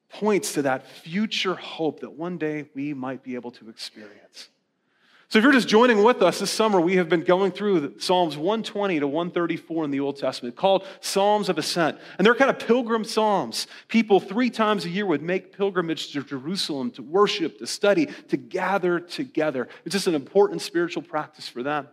points 0.09 0.53
to 0.53 0.61
that 0.61 0.87
future 0.87 1.55
hope 1.55 1.99
that 1.99 2.11
one 2.11 2.37
day 2.37 2.69
we 2.73 2.93
might 2.93 3.23
be 3.23 3.35
able 3.35 3.51
to 3.51 3.69
experience. 3.69 4.49
So, 5.31 5.39
if 5.39 5.43
you're 5.43 5.53
just 5.53 5.69
joining 5.69 6.03
with 6.03 6.21
us 6.21 6.39
this 6.39 6.51
summer, 6.51 6.81
we 6.81 6.97
have 6.97 7.07
been 7.07 7.23
going 7.23 7.53
through 7.53 7.97
Psalms 7.99 8.35
120 8.35 8.99
to 8.99 9.07
134 9.07 9.85
in 9.85 9.89
the 9.89 10.01
Old 10.01 10.17
Testament 10.17 10.57
called 10.57 10.85
Psalms 10.99 11.47
of 11.47 11.57
Ascent. 11.57 11.97
And 12.17 12.25
they're 12.25 12.35
kind 12.35 12.49
of 12.49 12.59
pilgrim 12.59 13.05
psalms. 13.05 13.67
People 13.87 14.19
three 14.19 14.49
times 14.49 14.83
a 14.83 14.89
year 14.89 15.05
would 15.05 15.21
make 15.21 15.55
pilgrimage 15.55 16.11
to 16.11 16.21
Jerusalem 16.21 16.91
to 16.91 17.01
worship, 17.01 17.59
to 17.59 17.65
study, 17.65 18.07
to 18.27 18.35
gather 18.35 18.99
together. 18.99 19.69
It's 19.85 19.93
just 19.93 20.07
an 20.07 20.15
important 20.15 20.61
spiritual 20.61 21.01
practice 21.01 21.47
for 21.47 21.63
them. 21.63 21.87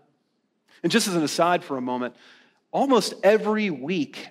And 0.83 0.91
just 0.91 1.07
as 1.07 1.15
an 1.15 1.23
aside 1.23 1.63
for 1.63 1.77
a 1.77 1.81
moment, 1.81 2.17
almost 2.73 3.15
every 3.23 3.71
week 3.71 4.31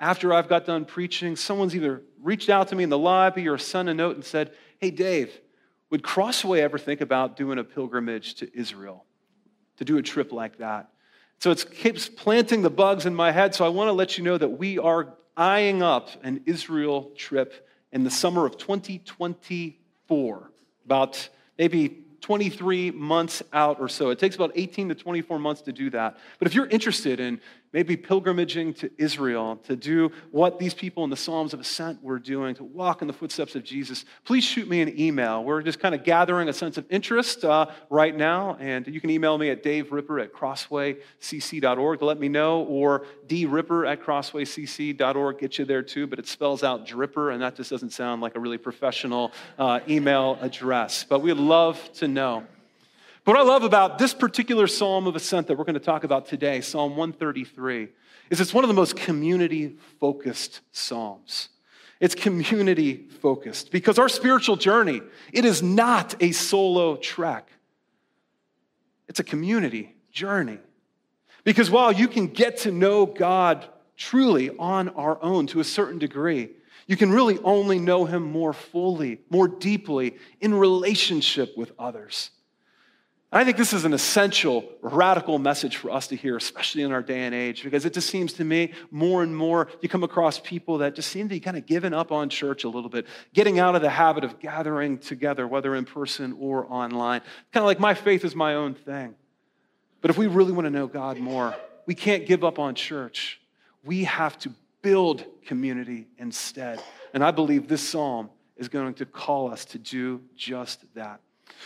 after 0.00 0.34
I've 0.34 0.48
got 0.48 0.66
done 0.66 0.84
preaching, 0.84 1.36
someone's 1.36 1.76
either 1.76 2.02
reached 2.20 2.50
out 2.50 2.66
to 2.70 2.74
me 2.74 2.82
in 2.82 2.90
the 2.90 2.98
lobby 2.98 3.46
or 3.46 3.56
sent 3.56 3.88
a 3.88 3.94
note 3.94 4.16
and 4.16 4.24
said, 4.24 4.50
Hey, 4.80 4.90
Dave, 4.90 5.32
would 5.92 6.02
Crossway 6.02 6.62
ever 6.62 6.78
think 6.78 7.02
about 7.02 7.36
doing 7.36 7.58
a 7.58 7.64
pilgrimage 7.64 8.36
to 8.36 8.58
Israel, 8.58 9.04
to 9.76 9.84
do 9.84 9.98
a 9.98 10.02
trip 10.02 10.32
like 10.32 10.56
that? 10.56 10.88
So 11.38 11.50
it 11.50 11.66
keeps 11.70 12.08
planting 12.08 12.62
the 12.62 12.70
bugs 12.70 13.04
in 13.04 13.14
my 13.14 13.30
head. 13.30 13.54
So 13.54 13.66
I 13.66 13.68
want 13.68 13.88
to 13.88 13.92
let 13.92 14.16
you 14.16 14.24
know 14.24 14.38
that 14.38 14.48
we 14.48 14.78
are 14.78 15.12
eyeing 15.36 15.82
up 15.82 16.08
an 16.22 16.44
Israel 16.46 17.12
trip 17.14 17.68
in 17.92 18.04
the 18.04 18.10
summer 18.10 18.46
of 18.46 18.56
2024, 18.56 20.50
about 20.86 21.28
maybe 21.58 21.98
23 22.22 22.90
months 22.92 23.42
out 23.52 23.78
or 23.78 23.88
so. 23.90 24.08
It 24.08 24.18
takes 24.18 24.34
about 24.34 24.52
18 24.54 24.88
to 24.88 24.94
24 24.94 25.38
months 25.38 25.60
to 25.62 25.72
do 25.72 25.90
that. 25.90 26.16
But 26.38 26.48
if 26.48 26.54
you're 26.54 26.68
interested 26.68 27.20
in 27.20 27.38
maybe 27.72 27.96
pilgrimaging 27.96 28.74
to 28.74 28.90
Israel 28.98 29.56
to 29.64 29.76
do 29.76 30.12
what 30.30 30.58
these 30.58 30.74
people 30.74 31.04
in 31.04 31.10
the 31.10 31.16
Psalms 31.16 31.54
of 31.54 31.60
Ascent 31.60 32.02
were 32.02 32.18
doing, 32.18 32.54
to 32.56 32.64
walk 32.64 33.02
in 33.02 33.08
the 33.08 33.14
footsteps 33.14 33.54
of 33.54 33.64
Jesus, 33.64 34.04
please 34.24 34.44
shoot 34.44 34.68
me 34.68 34.80
an 34.80 35.00
email. 35.00 35.42
We're 35.42 35.62
just 35.62 35.80
kind 35.80 35.94
of 35.94 36.04
gathering 36.04 36.48
a 36.48 36.52
sense 36.52 36.76
of 36.76 36.86
interest 36.90 37.44
uh, 37.44 37.66
right 37.90 38.14
now. 38.14 38.56
And 38.60 38.86
you 38.86 39.00
can 39.00 39.10
email 39.10 39.38
me 39.38 39.50
at 39.50 39.62
daveripper 39.62 40.22
at 40.22 40.32
crosswaycc.org 40.32 41.98
to 41.98 42.04
let 42.04 42.18
me 42.18 42.28
know, 42.28 42.62
or 42.64 43.06
dripper 43.26 43.90
at 43.90 44.02
crosswaycc.org. 44.02 45.38
Get 45.38 45.58
you 45.58 45.64
there 45.64 45.82
too, 45.82 46.06
but 46.06 46.18
it 46.18 46.26
spells 46.26 46.62
out 46.62 46.86
dripper, 46.86 47.32
and 47.32 47.42
that 47.42 47.56
just 47.56 47.70
doesn't 47.70 47.90
sound 47.90 48.22
like 48.22 48.36
a 48.36 48.40
really 48.40 48.58
professional 48.58 49.32
uh, 49.58 49.80
email 49.88 50.38
address. 50.40 51.04
But 51.04 51.20
we'd 51.20 51.34
love 51.34 51.92
to 51.94 52.08
know. 52.08 52.44
But 53.24 53.36
what 53.36 53.40
I 53.40 53.48
love 53.48 53.62
about 53.62 53.98
this 53.98 54.14
particular 54.14 54.66
psalm 54.66 55.06
of 55.06 55.14
ascent 55.14 55.46
that 55.46 55.56
we're 55.56 55.64
going 55.64 55.74
to 55.74 55.80
talk 55.80 56.02
about 56.02 56.26
today, 56.26 56.60
Psalm 56.60 56.96
133, 56.96 57.88
is 58.30 58.40
it's 58.40 58.52
one 58.52 58.64
of 58.64 58.68
the 58.68 58.74
most 58.74 58.96
community 58.96 59.76
focused 60.00 60.60
psalms. 60.72 61.48
It's 62.00 62.16
community 62.16 63.06
focused 63.20 63.70
because 63.70 63.96
our 63.96 64.08
spiritual 64.08 64.56
journey, 64.56 65.02
it 65.32 65.44
is 65.44 65.62
not 65.62 66.16
a 66.20 66.32
solo 66.32 66.96
trek. 66.96 67.48
It's 69.06 69.20
a 69.20 69.24
community 69.24 69.94
journey. 70.10 70.58
Because 71.44 71.70
while 71.70 71.92
you 71.92 72.08
can 72.08 72.26
get 72.26 72.56
to 72.58 72.72
know 72.72 73.06
God 73.06 73.64
truly 73.96 74.50
on 74.58 74.88
our 74.90 75.22
own 75.22 75.46
to 75.48 75.60
a 75.60 75.64
certain 75.64 76.00
degree, 76.00 76.50
you 76.88 76.96
can 76.96 77.12
really 77.12 77.38
only 77.44 77.78
know 77.78 78.04
him 78.04 78.24
more 78.24 78.52
fully, 78.52 79.20
more 79.30 79.46
deeply 79.46 80.16
in 80.40 80.54
relationship 80.54 81.56
with 81.56 81.70
others. 81.78 82.30
I 83.34 83.44
think 83.44 83.56
this 83.56 83.72
is 83.72 83.86
an 83.86 83.94
essential, 83.94 84.68
radical 84.82 85.38
message 85.38 85.76
for 85.76 85.90
us 85.90 86.06
to 86.08 86.16
hear, 86.16 86.36
especially 86.36 86.82
in 86.82 86.92
our 86.92 87.02
day 87.02 87.22
and 87.22 87.34
age, 87.34 87.64
because 87.64 87.86
it 87.86 87.94
just 87.94 88.10
seems 88.10 88.34
to 88.34 88.44
me 88.44 88.72
more 88.90 89.22
and 89.22 89.34
more 89.34 89.68
you 89.80 89.88
come 89.88 90.04
across 90.04 90.38
people 90.38 90.78
that 90.78 90.94
just 90.94 91.10
seem 91.10 91.30
to 91.30 91.34
be 91.34 91.40
kind 91.40 91.56
of 91.56 91.64
giving 91.64 91.94
up 91.94 92.12
on 92.12 92.28
church 92.28 92.64
a 92.64 92.68
little 92.68 92.90
bit, 92.90 93.06
getting 93.32 93.58
out 93.58 93.74
of 93.74 93.80
the 93.80 93.88
habit 93.88 94.22
of 94.22 94.38
gathering 94.38 94.98
together, 94.98 95.48
whether 95.48 95.74
in 95.74 95.86
person 95.86 96.36
or 96.38 96.66
online. 96.70 97.22
Kind 97.52 97.62
of 97.62 97.66
like 97.66 97.80
my 97.80 97.94
faith 97.94 98.22
is 98.22 98.36
my 98.36 98.54
own 98.54 98.74
thing. 98.74 99.14
But 100.02 100.10
if 100.10 100.18
we 100.18 100.26
really 100.26 100.52
want 100.52 100.66
to 100.66 100.70
know 100.70 100.86
God 100.86 101.16
more, 101.16 101.54
we 101.86 101.94
can't 101.94 102.26
give 102.26 102.44
up 102.44 102.58
on 102.58 102.74
church. 102.74 103.40
We 103.82 104.04
have 104.04 104.38
to 104.40 104.52
build 104.82 105.24
community 105.46 106.06
instead. 106.18 106.82
And 107.14 107.24
I 107.24 107.30
believe 107.30 107.66
this 107.66 107.88
psalm 107.88 108.28
is 108.58 108.68
going 108.68 108.92
to 108.94 109.06
call 109.06 109.50
us 109.50 109.64
to 109.66 109.78
do 109.78 110.20
just 110.36 110.84
that. 110.94 111.20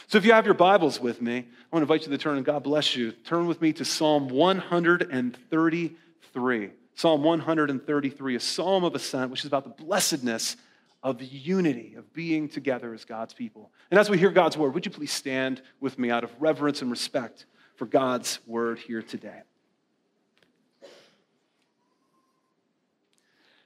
So 0.08 0.18
if 0.18 0.24
you 0.24 0.32
have 0.32 0.44
your 0.44 0.54
Bibles 0.54 1.00
with 1.00 1.20
me, 1.20 1.38
I 1.38 1.44
want 1.72 1.86
to 1.86 1.92
invite 1.92 2.06
you 2.06 2.12
to 2.12 2.18
turn, 2.18 2.36
and 2.36 2.46
God 2.46 2.62
bless 2.62 2.94
you. 2.94 3.12
Turn 3.12 3.46
with 3.46 3.60
me 3.60 3.72
to 3.74 3.84
Psalm 3.84 4.28
133. 4.28 6.70
Psalm 6.94 7.22
133, 7.22 8.36
a 8.36 8.40
psalm 8.40 8.84
of 8.84 8.94
ascent, 8.94 9.30
which 9.30 9.40
is 9.40 9.46
about 9.46 9.64
the 9.64 9.84
blessedness 9.84 10.56
of 11.02 11.20
unity, 11.22 11.94
of 11.96 12.12
being 12.14 12.48
together 12.48 12.94
as 12.94 13.04
God's 13.04 13.34
people. 13.34 13.70
And 13.90 14.00
as 14.00 14.08
we 14.08 14.18
hear 14.18 14.30
God's 14.30 14.56
word, 14.56 14.74
would 14.74 14.86
you 14.86 14.90
please 14.90 15.12
stand 15.12 15.60
with 15.80 15.98
me 15.98 16.10
out 16.10 16.24
of 16.24 16.30
reverence 16.40 16.82
and 16.82 16.90
respect 16.90 17.46
for 17.76 17.84
God's 17.84 18.38
word 18.46 18.78
here 18.78 19.02
today? 19.02 19.42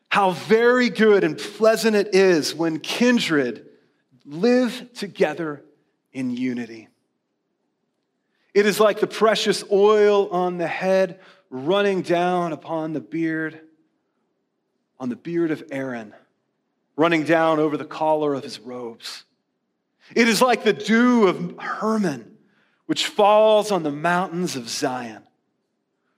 How 0.08 0.32
very 0.32 0.90
good 0.90 1.22
and 1.22 1.38
pleasant 1.38 1.94
it 1.94 2.14
is 2.14 2.52
when 2.52 2.80
kindred 2.80 3.66
live 4.24 4.92
together 4.92 5.62
in 6.12 6.30
unity. 6.30 6.88
It 8.52 8.66
is 8.66 8.80
like 8.80 9.00
the 9.00 9.06
precious 9.06 9.62
oil 9.70 10.28
on 10.30 10.58
the 10.58 10.66
head 10.66 11.20
running 11.50 12.02
down 12.02 12.52
upon 12.52 12.92
the 12.92 13.00
beard, 13.00 13.60
on 14.98 15.08
the 15.08 15.16
beard 15.16 15.50
of 15.50 15.62
Aaron, 15.70 16.14
running 16.96 17.24
down 17.24 17.58
over 17.58 17.76
the 17.76 17.84
collar 17.84 18.34
of 18.34 18.42
his 18.42 18.58
robes. 18.58 19.24
It 20.14 20.28
is 20.28 20.42
like 20.42 20.64
the 20.64 20.72
dew 20.72 21.28
of 21.28 21.58
Hermon, 21.58 22.38
which 22.86 23.06
falls 23.06 23.70
on 23.70 23.82
the 23.82 23.92
mountains 23.92 24.56
of 24.56 24.68
Zion. 24.68 25.22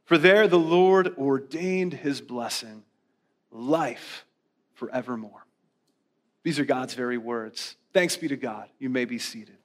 For 0.04 0.16
there 0.16 0.48
the 0.48 0.58
Lord 0.58 1.16
ordained 1.18 1.92
his 1.94 2.20
blessing 2.20 2.82
life 3.50 4.24
forevermore. 4.74 5.46
These 6.42 6.58
are 6.58 6.64
God's 6.64 6.94
very 6.94 7.18
words. 7.18 7.76
Thanks 7.92 8.16
be 8.16 8.28
to 8.28 8.36
God. 8.36 8.68
You 8.78 8.88
may 8.88 9.04
be 9.04 9.18
seated. 9.18 9.56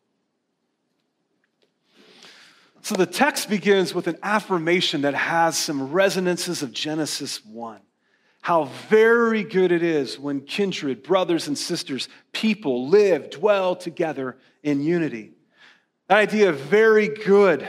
So 2.81 2.95
the 2.95 3.05
text 3.05 3.49
begins 3.49 3.93
with 3.93 4.07
an 4.07 4.17
affirmation 4.23 5.01
that 5.01 5.13
has 5.13 5.57
some 5.57 5.91
resonances 5.91 6.63
of 6.63 6.71
Genesis 6.71 7.43
1. 7.45 7.79
How 8.41 8.65
very 8.89 9.43
good 9.43 9.71
it 9.71 9.83
is 9.83 10.17
when 10.17 10.41
kindred, 10.41 11.03
brothers 11.03 11.47
and 11.47 11.57
sisters, 11.57 12.07
people 12.31 12.87
live, 12.87 13.29
dwell 13.29 13.75
together 13.75 14.37
in 14.63 14.81
unity. 14.81 15.33
That 16.07 16.19
idea 16.19 16.49
of 16.49 16.57
very 16.57 17.09
good 17.09 17.67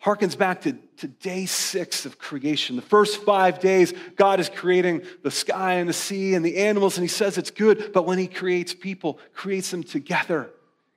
harkens 0.00 0.38
back 0.38 0.60
to 0.62 0.76
to 1.02 1.08
day 1.08 1.46
six 1.46 2.06
of 2.06 2.16
creation. 2.16 2.76
The 2.76 2.82
first 2.82 3.24
five 3.24 3.58
days, 3.58 3.92
God 4.14 4.38
is 4.38 4.48
creating 4.48 5.02
the 5.24 5.32
sky 5.32 5.74
and 5.74 5.88
the 5.88 5.92
sea 5.92 6.34
and 6.34 6.44
the 6.44 6.58
animals, 6.58 6.96
and 6.96 7.02
He 7.02 7.08
says 7.08 7.38
it's 7.38 7.50
good. 7.50 7.92
But 7.92 8.06
when 8.06 8.18
He 8.18 8.28
creates 8.28 8.72
people, 8.72 9.18
creates 9.34 9.72
them 9.72 9.82
together, 9.82 10.48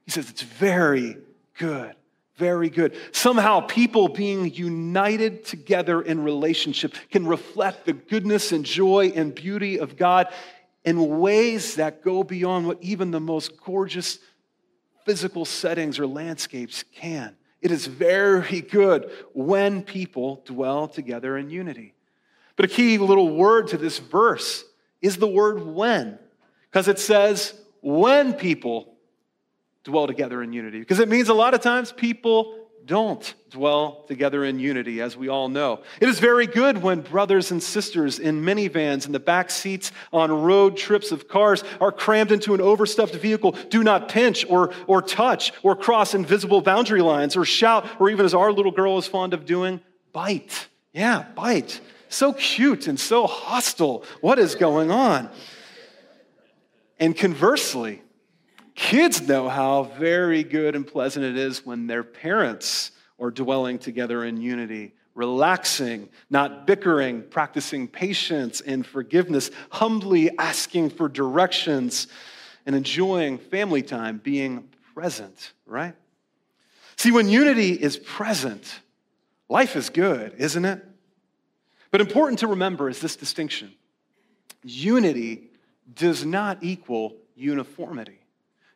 He 0.05 0.11
says 0.11 0.29
it's 0.29 0.43
very 0.43 1.17
good. 1.57 1.95
Very 2.37 2.69
good. 2.69 2.97
Somehow, 3.13 3.61
people 3.61 4.09
being 4.09 4.53
united 4.53 5.45
together 5.45 6.01
in 6.01 6.21
relationship 6.21 6.93
can 7.09 7.25
reflect 7.25 7.85
the 7.85 7.93
goodness 7.93 8.51
and 8.51 8.65
joy 8.65 9.13
and 9.15 9.33
beauty 9.33 9.79
of 9.79 9.95
God 9.95 10.27
in 10.83 11.19
ways 11.19 11.75
that 11.75 12.03
go 12.03 12.23
beyond 12.23 12.67
what 12.67 12.77
even 12.81 13.11
the 13.11 13.21
most 13.21 13.61
gorgeous 13.63 14.19
physical 15.05 15.45
settings 15.45 15.97
or 15.97 16.07
landscapes 16.07 16.83
can. 16.93 17.35
It 17.61 17.71
is 17.71 17.87
very 17.87 18.61
good 18.61 19.09
when 19.33 19.81
people 19.81 20.41
dwell 20.45 20.87
together 20.87 21.37
in 21.37 21.49
unity. 21.49 21.93
But 22.57 22.65
a 22.65 22.67
key 22.67 22.97
little 22.97 23.35
word 23.35 23.69
to 23.69 23.77
this 23.77 23.97
verse 23.97 24.65
is 25.01 25.17
the 25.17 25.27
word 25.27 25.65
when, 25.65 26.19
because 26.69 26.87
it 26.87 26.99
says 26.99 27.53
when 27.81 28.33
people 28.33 28.94
dwell 29.85 30.07
together 30.07 30.43
in 30.43 30.51
unity. 30.51 30.79
Because 30.79 30.99
it 30.99 31.07
means 31.07 31.29
a 31.29 31.33
lot 31.33 31.53
of 31.53 31.61
times 31.61 31.93
people 31.93 32.59
don't 32.85 33.33
dwell 33.49 34.03
together 34.07 34.45
in 34.45 34.59
unity, 34.59 35.01
as 35.01 35.17
we 35.17 35.27
all 35.27 35.49
know. 35.49 35.81
It 35.99 36.09
is 36.09 36.19
very 36.19 36.45
good 36.45 36.83
when 36.83 37.01
brothers 37.01 37.49
and 37.51 37.61
sisters 37.61 38.19
in 38.19 38.43
minivans 38.43 39.07
in 39.07 39.11
the 39.11 39.19
back 39.19 39.49
seats 39.49 39.91
on 40.13 40.31
road 40.31 40.77
trips 40.77 41.11
of 41.11 41.27
cars 41.27 41.63
are 41.81 41.91
crammed 41.91 42.31
into 42.31 42.53
an 42.53 42.61
overstuffed 42.61 43.15
vehicle, 43.15 43.53
do 43.69 43.83
not 43.83 44.09
pinch 44.09 44.45
or, 44.49 44.71
or 44.85 45.01
touch 45.01 45.51
or 45.63 45.75
cross 45.75 46.13
invisible 46.13 46.61
boundary 46.61 47.01
lines 47.01 47.35
or 47.35 47.45
shout, 47.45 47.87
or 47.99 48.09
even 48.09 48.25
as 48.25 48.33
our 48.33 48.51
little 48.51 48.71
girl 48.71 48.97
is 48.97 49.07
fond 49.07 49.33
of 49.33 49.45
doing, 49.45 49.81
bite. 50.13 50.67
Yeah, 50.93 51.25
bite. 51.35 51.81
So 52.09 52.33
cute 52.33 52.87
and 52.87 52.99
so 52.99 53.25
hostile. 53.25 54.03
What 54.21 54.37
is 54.37 54.53
going 54.53 54.91
on? 54.91 55.29
And 56.99 57.17
conversely, 57.17 58.03
Kids 58.75 59.21
know 59.21 59.47
how 59.47 59.83
very 59.83 60.43
good 60.43 60.75
and 60.75 60.85
pleasant 60.85 61.25
it 61.25 61.37
is 61.37 61.65
when 61.65 61.87
their 61.87 62.03
parents 62.03 62.91
are 63.19 63.31
dwelling 63.31 63.79
together 63.79 64.25
in 64.25 64.41
unity, 64.41 64.93
relaxing, 65.13 66.09
not 66.29 66.67
bickering, 66.67 67.23
practicing 67.23 67.87
patience 67.87 68.59
and 68.59 68.85
forgiveness, 68.85 69.49
humbly 69.69 70.37
asking 70.37 70.89
for 70.89 71.07
directions, 71.07 72.07
and 72.65 72.75
enjoying 72.75 73.37
family 73.37 73.81
time, 73.81 74.17
being 74.17 74.67
present, 74.93 75.53
right? 75.65 75.95
See, 76.97 77.11
when 77.11 77.29
unity 77.29 77.71
is 77.71 77.95
present, 77.97 78.81
life 79.47 79.77
is 79.77 79.89
good, 79.89 80.33
isn't 80.37 80.65
it? 80.65 80.83
But 81.91 82.01
important 82.01 82.39
to 82.39 82.47
remember 82.47 82.89
is 82.89 82.99
this 82.99 83.15
distinction 83.15 83.73
unity 84.63 85.51
does 85.93 86.25
not 86.25 86.57
equal 86.61 87.15
uniformity. 87.35 88.19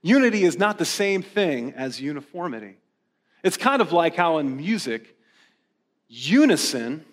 Unity 0.02 0.44
is 0.44 0.58
not 0.58 0.78
the 0.78 0.86
same 0.86 1.22
thing 1.22 1.74
as 1.74 2.00
uniformity. 2.00 2.78
It's 3.44 3.58
kind 3.58 3.82
of 3.82 3.92
like 3.92 4.16
how 4.16 4.38
in 4.38 4.56
music, 4.56 5.18
unison 6.08 7.06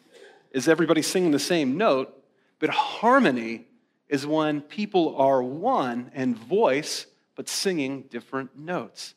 is 0.53 0.69
everybody 0.69 1.03
singing 1.03 1.33
the 1.33 1.39
same 1.39 1.77
note, 1.77 2.13
but 2.59 2.71
harmony 2.71 3.67
is 4.09 4.27
when 4.27 4.61
people 4.61 5.17
are 5.17 5.43
one 5.43 6.11
in 6.15 6.35
voice 6.35 7.07
but 7.35 7.49
singing 7.49 8.03
different 8.03 8.57
notes. 8.59 9.15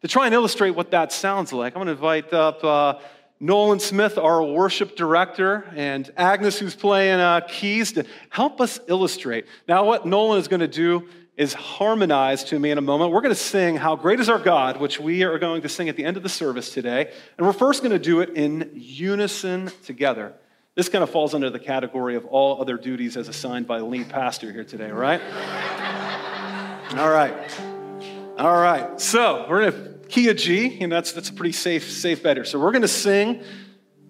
To 0.00 0.08
try 0.08 0.26
and 0.26 0.34
illustrate 0.34 0.70
what 0.70 0.90
that 0.90 1.12
sounds 1.12 1.52
like, 1.52 1.74
I'm 1.74 1.84
going 1.84 1.86
to 1.86 1.92
invite 1.92 2.32
up 2.32 2.64
uh, 2.64 2.98
Nolan 3.38 3.78
Smith, 3.78 4.18
our 4.18 4.42
worship 4.42 4.96
director, 4.96 5.64
and 5.76 6.10
Agnes, 6.16 6.58
who's 6.58 6.74
playing 6.74 7.20
uh, 7.20 7.40
keys, 7.48 7.92
to 7.92 8.04
help 8.30 8.60
us 8.60 8.80
illustrate. 8.88 9.46
Now, 9.68 9.84
what 9.84 10.06
Nolan 10.06 10.40
is 10.40 10.48
going 10.48 10.60
to 10.60 10.68
do 10.68 11.08
is 11.36 11.54
harmonized 11.54 12.48
to 12.48 12.58
me 12.58 12.70
in 12.70 12.78
a 12.78 12.82
moment. 12.82 13.10
We're 13.10 13.22
going 13.22 13.34
to 13.34 13.40
sing 13.40 13.76
How 13.76 13.96
Great 13.96 14.20
is 14.20 14.28
Our 14.28 14.38
God, 14.38 14.78
which 14.78 15.00
we 15.00 15.22
are 15.22 15.38
going 15.38 15.62
to 15.62 15.68
sing 15.68 15.88
at 15.88 15.96
the 15.96 16.04
end 16.04 16.16
of 16.16 16.22
the 16.22 16.28
service 16.28 16.70
today. 16.70 17.10
And 17.38 17.46
we're 17.46 17.54
first 17.54 17.82
going 17.82 17.92
to 17.92 17.98
do 17.98 18.20
it 18.20 18.30
in 18.30 18.70
unison 18.74 19.70
together. 19.84 20.34
This 20.74 20.88
kind 20.88 21.02
of 21.02 21.10
falls 21.10 21.34
under 21.34 21.48
the 21.48 21.58
category 21.58 22.16
of 22.16 22.26
all 22.26 22.60
other 22.60 22.76
duties 22.76 23.16
as 23.16 23.28
assigned 23.28 23.66
by 23.66 23.78
the 23.78 23.84
lead 23.84 24.08
pastor 24.10 24.52
here 24.52 24.64
today, 24.64 24.90
right? 24.90 25.20
all 26.98 27.10
right. 27.10 27.34
All 28.38 28.60
right. 28.60 29.00
So 29.00 29.46
we're 29.48 29.70
going 29.70 29.72
to 29.72 30.08
key 30.08 30.28
a 30.28 30.34
G, 30.34 30.80
and 30.80 30.92
that's, 30.92 31.12
that's 31.12 31.30
a 31.30 31.32
pretty 31.32 31.52
safe, 31.52 31.90
safe 31.90 32.22
bet 32.22 32.36
here. 32.36 32.44
So 32.44 32.58
we're 32.58 32.72
going 32.72 32.82
to 32.82 32.88
sing, 32.88 33.42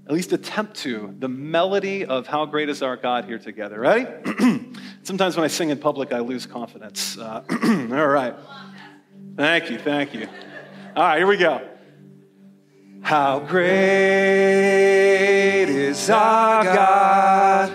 at 0.06 0.12
least 0.12 0.32
attempt 0.32 0.76
to, 0.78 1.14
the 1.18 1.28
melody 1.28 2.04
of 2.04 2.26
How 2.26 2.46
Great 2.46 2.68
is 2.68 2.82
Our 2.82 2.96
God 2.96 3.26
here 3.26 3.38
together. 3.38 3.78
Ready? 3.78 4.06
Sometimes 5.04 5.36
when 5.36 5.44
I 5.44 5.48
sing 5.48 5.70
in 5.70 5.78
public, 5.78 6.12
I 6.12 6.20
lose 6.20 6.46
confidence. 6.46 7.18
Uh, 7.18 7.42
all 7.92 8.06
right. 8.06 8.34
Thank 9.36 9.68
you, 9.70 9.78
thank 9.78 10.14
you. 10.14 10.28
All 10.94 11.02
right, 11.02 11.18
here 11.18 11.26
we 11.26 11.36
go. 11.36 11.60
How 13.00 13.40
great 13.40 13.64
is 15.68 16.08
our 16.08 16.62
God? 16.62 17.72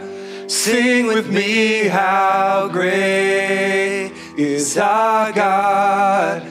Sing 0.50 1.08
with 1.08 1.30
me, 1.30 1.88
how 1.88 2.70
great 2.72 4.14
is 4.38 4.78
our 4.78 5.34
God? 5.34 6.44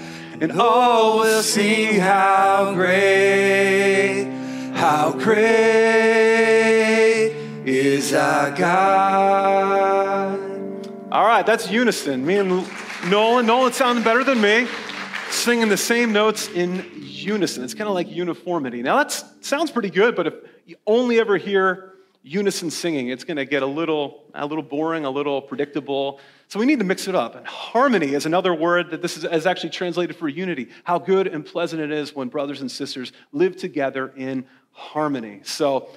And 0.42 0.52
all 0.60 1.20
will 1.20 1.42
sing, 1.42 1.98
how 1.98 2.74
great, 2.74 4.30
how 4.74 5.12
great 5.12 5.46
is 7.64 8.12
our 8.12 8.50
God. 8.50 10.35
All 11.12 11.24
right, 11.24 11.46
that's 11.46 11.70
unison. 11.70 12.26
Me 12.26 12.38
and 12.38 12.66
Nolan. 13.08 13.46
Nolan 13.46 13.72
sounding 13.72 14.02
better 14.02 14.24
than 14.24 14.40
me. 14.40 14.66
singing 15.30 15.68
the 15.68 15.76
same 15.76 16.12
notes 16.12 16.48
in 16.48 16.84
unison. 16.96 17.62
It's 17.62 17.74
kind 17.74 17.86
of 17.86 17.94
like 17.94 18.10
uniformity. 18.10 18.82
Now, 18.82 18.96
that 18.96 19.12
sounds 19.40 19.70
pretty 19.70 19.90
good, 19.90 20.16
but 20.16 20.26
if 20.26 20.34
you 20.66 20.74
only 20.84 21.20
ever 21.20 21.36
hear 21.36 21.94
unison 22.24 22.72
singing, 22.72 23.10
it's 23.10 23.22
going 23.22 23.36
to 23.36 23.44
get 23.44 23.62
a 23.62 23.66
little, 23.66 24.24
a 24.34 24.44
little 24.44 24.64
boring, 24.64 25.04
a 25.04 25.10
little 25.10 25.40
predictable. 25.40 26.18
So 26.48 26.58
we 26.58 26.66
need 26.66 26.80
to 26.80 26.84
mix 26.84 27.06
it 27.06 27.14
up. 27.14 27.36
And 27.36 27.46
harmony 27.46 28.14
is 28.14 28.26
another 28.26 28.52
word 28.52 28.90
that 28.90 29.00
this 29.00 29.16
is, 29.16 29.24
is 29.24 29.46
actually 29.46 29.70
translated 29.70 30.16
for 30.16 30.28
unity. 30.28 30.70
How 30.82 30.98
good 30.98 31.28
and 31.28 31.46
pleasant 31.46 31.80
it 31.80 31.92
is 31.92 32.16
when 32.16 32.28
brothers 32.28 32.60
and 32.62 32.70
sisters 32.70 33.12
live 33.30 33.56
together 33.56 34.12
in 34.16 34.44
harmony. 34.72 35.42
So 35.44 35.88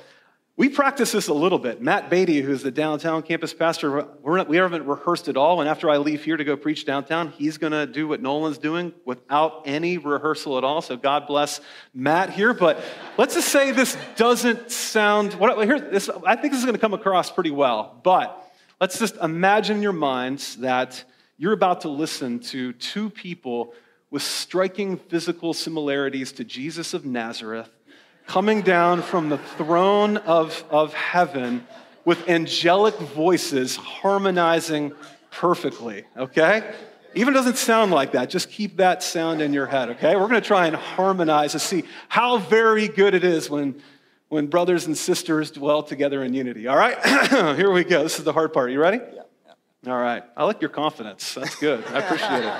we 0.60 0.68
practice 0.68 1.14
this 1.14 1.30
a 1.30 1.34
little 1.34 1.58
bit. 1.58 1.82
Matt 1.82 2.10
Beatty, 2.10 2.42
who's 2.42 2.64
the 2.64 2.70
downtown 2.70 3.24
campus 3.24 3.54
pastor, 3.54 4.06
not, 4.26 4.50
we 4.50 4.58
haven't 4.58 4.86
rehearsed 4.86 5.30
at 5.30 5.38
all. 5.38 5.62
And 5.62 5.70
after 5.70 5.90
I 5.90 5.96
leave 5.96 6.26
here 6.26 6.36
to 6.36 6.44
go 6.44 6.58
preach 6.58 6.84
downtown, 6.84 7.32
he's 7.32 7.58
going 7.58 7.72
to 7.72 7.88
do 7.88 8.10
what 8.10 8.22
Nolan's 8.22 8.58
doing 8.58 8.94
without 9.06 9.62
any 9.64 9.98
rehearsal 9.98 10.58
at 10.58 10.66
all. 10.66 10.82
So 10.82 10.98
God 10.98 11.28
bless 11.28 11.62
Matt 11.94 12.32
here. 12.32 12.54
But 12.54 12.78
let's 13.18 13.36
just 13.36 13.48
say 13.48 13.72
this 13.72 13.96
doesn't 14.18 14.70
sound. 14.70 15.34
What, 15.36 15.66
here, 15.66 15.80
this, 15.80 16.10
I 16.28 16.36
think 16.36 16.52
this 16.52 16.60
is 16.60 16.66
going 16.66 16.76
to 16.76 16.82
come 16.82 16.94
across 16.94 17.32
pretty 17.32 17.52
well. 17.52 17.98
But 18.04 18.52
let's 18.82 19.00
just 19.00 19.16
imagine 19.16 19.78
in 19.78 19.82
your 19.82 19.94
minds 19.94 20.58
that 20.58 21.02
you're 21.38 21.54
about 21.54 21.82
to 21.82 21.88
listen 21.88 22.38
to 22.40 22.74
two 22.74 23.10
people 23.10 23.74
with 24.12 24.24
striking 24.24 24.98
physical 24.98 25.54
similarities 25.54 26.34
to 26.34 26.44
Jesus 26.44 26.94
of 26.94 27.06
Nazareth 27.06 27.70
coming 28.30 28.62
down 28.62 29.02
from 29.02 29.28
the 29.28 29.40
throne 29.40 30.18
of, 30.18 30.64
of 30.70 30.94
heaven 30.94 31.66
with 32.06 32.30
angelic 32.30 32.94
voices 32.96 33.76
harmonizing 33.76 34.92
perfectly, 35.32 36.04
okay? 36.16 36.76
Even 37.16 37.34
doesn't 37.34 37.58
sound 37.58 37.92
like 37.92 38.12
that. 38.12 38.30
Just 38.30 38.52
keep 38.52 38.78
that 38.78 39.02
sound 39.02 39.42
in 39.42 39.52
your 39.52 39.66
head, 39.66 39.90
okay? 39.90 40.16
We're 40.16 40.28
going 40.28 40.42
to 40.42 40.48
try 40.48 40.68
and 40.68 40.76
harmonize 40.76 41.54
to 41.54 41.60
see 41.60 41.86
how 42.08 42.38
very 42.38 42.88
good 42.88 43.16
it 43.16 43.24
is 43.24 43.50
when, 43.50 43.82
when 44.28 44.46
brothers 44.46 44.86
and 44.86 44.96
sisters 44.96 45.50
dwell 45.50 45.82
together 45.82 46.24
in 46.24 46.36
unity. 46.36 46.68
All 46.68 46.78
right? 46.78 47.04
Here 47.58 47.72
we 47.72 47.84
go. 47.84 48.04
This 48.04 48.20
is 48.20 48.26
the 48.26 48.34
hard 48.34 48.54
part. 48.54 48.70
You 48.70 48.80
ready? 48.80 48.98
Yeah. 48.98 49.24
yeah. 49.84 49.92
All 49.92 50.00
right. 50.00 50.24
I 50.38 50.46
like 50.46 50.62
your 50.62 50.70
confidence. 50.70 51.34
That's 51.34 51.56
good. 51.56 51.84
I 51.88 52.00
appreciate 52.00 52.44
it. 52.44 52.54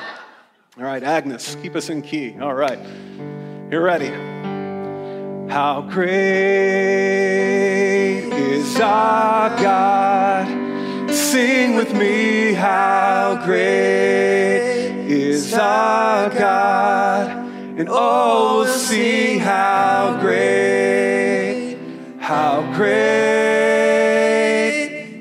All 0.80 0.84
right, 0.84 1.04
Agnes, 1.04 1.56
keep 1.62 1.76
us 1.76 1.92
in 1.92 2.02
key. 2.02 2.36
All 2.40 2.56
right. 2.56 2.80
You're 3.70 3.84
ready. 3.84 4.29
How 5.50 5.82
great 5.82 6.10
is 8.32 8.80
our 8.80 9.50
God? 9.60 11.10
Sing 11.10 11.76
with 11.76 11.92
me, 11.96 12.54
how 12.54 13.42
great 13.44 15.10
is 15.10 15.52
our 15.56 16.30
God? 16.30 17.32
And 17.80 17.90
oh, 17.90 18.60
we'll 18.60 18.68
see 18.68 19.40
how 19.40 20.20
great, 20.22 21.80
how 22.20 22.62
great 22.76 22.90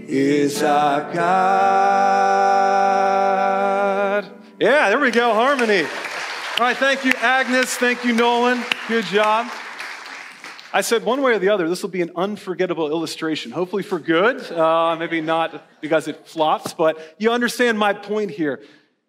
is 0.09 0.63
our 0.63 1.11
God. 1.11 2.29
Yeah, 4.61 4.91
there 4.91 4.99
we 4.99 5.11
go, 5.11 5.33
harmony. 5.33 5.85
All 5.85 6.67
right, 6.67 6.77
thank 6.77 7.07
you, 7.07 7.13
Agnes. 7.17 7.77
Thank 7.77 8.05
you, 8.05 8.13
Nolan. 8.13 8.63
Good 8.89 9.07
job. 9.07 9.51
I 10.71 10.83
said 10.83 11.03
one 11.03 11.23
way 11.23 11.33
or 11.33 11.39
the 11.39 11.49
other, 11.49 11.67
this 11.67 11.83
will 11.83 11.89
be 11.89 12.03
an 12.03 12.11
unforgettable 12.15 12.91
illustration, 12.91 13.53
hopefully 13.53 13.83
for 13.83 13.99
good, 13.99 14.41
uh, 14.53 14.97
maybe 14.99 15.23
not 15.23 15.81
because 15.81 16.09
it 16.09 16.27
flops, 16.27 16.75
but 16.75 17.17
you 17.19 17.31
understand 17.31 17.79
my 17.79 17.95
point 17.95 18.31
here. 18.31 18.63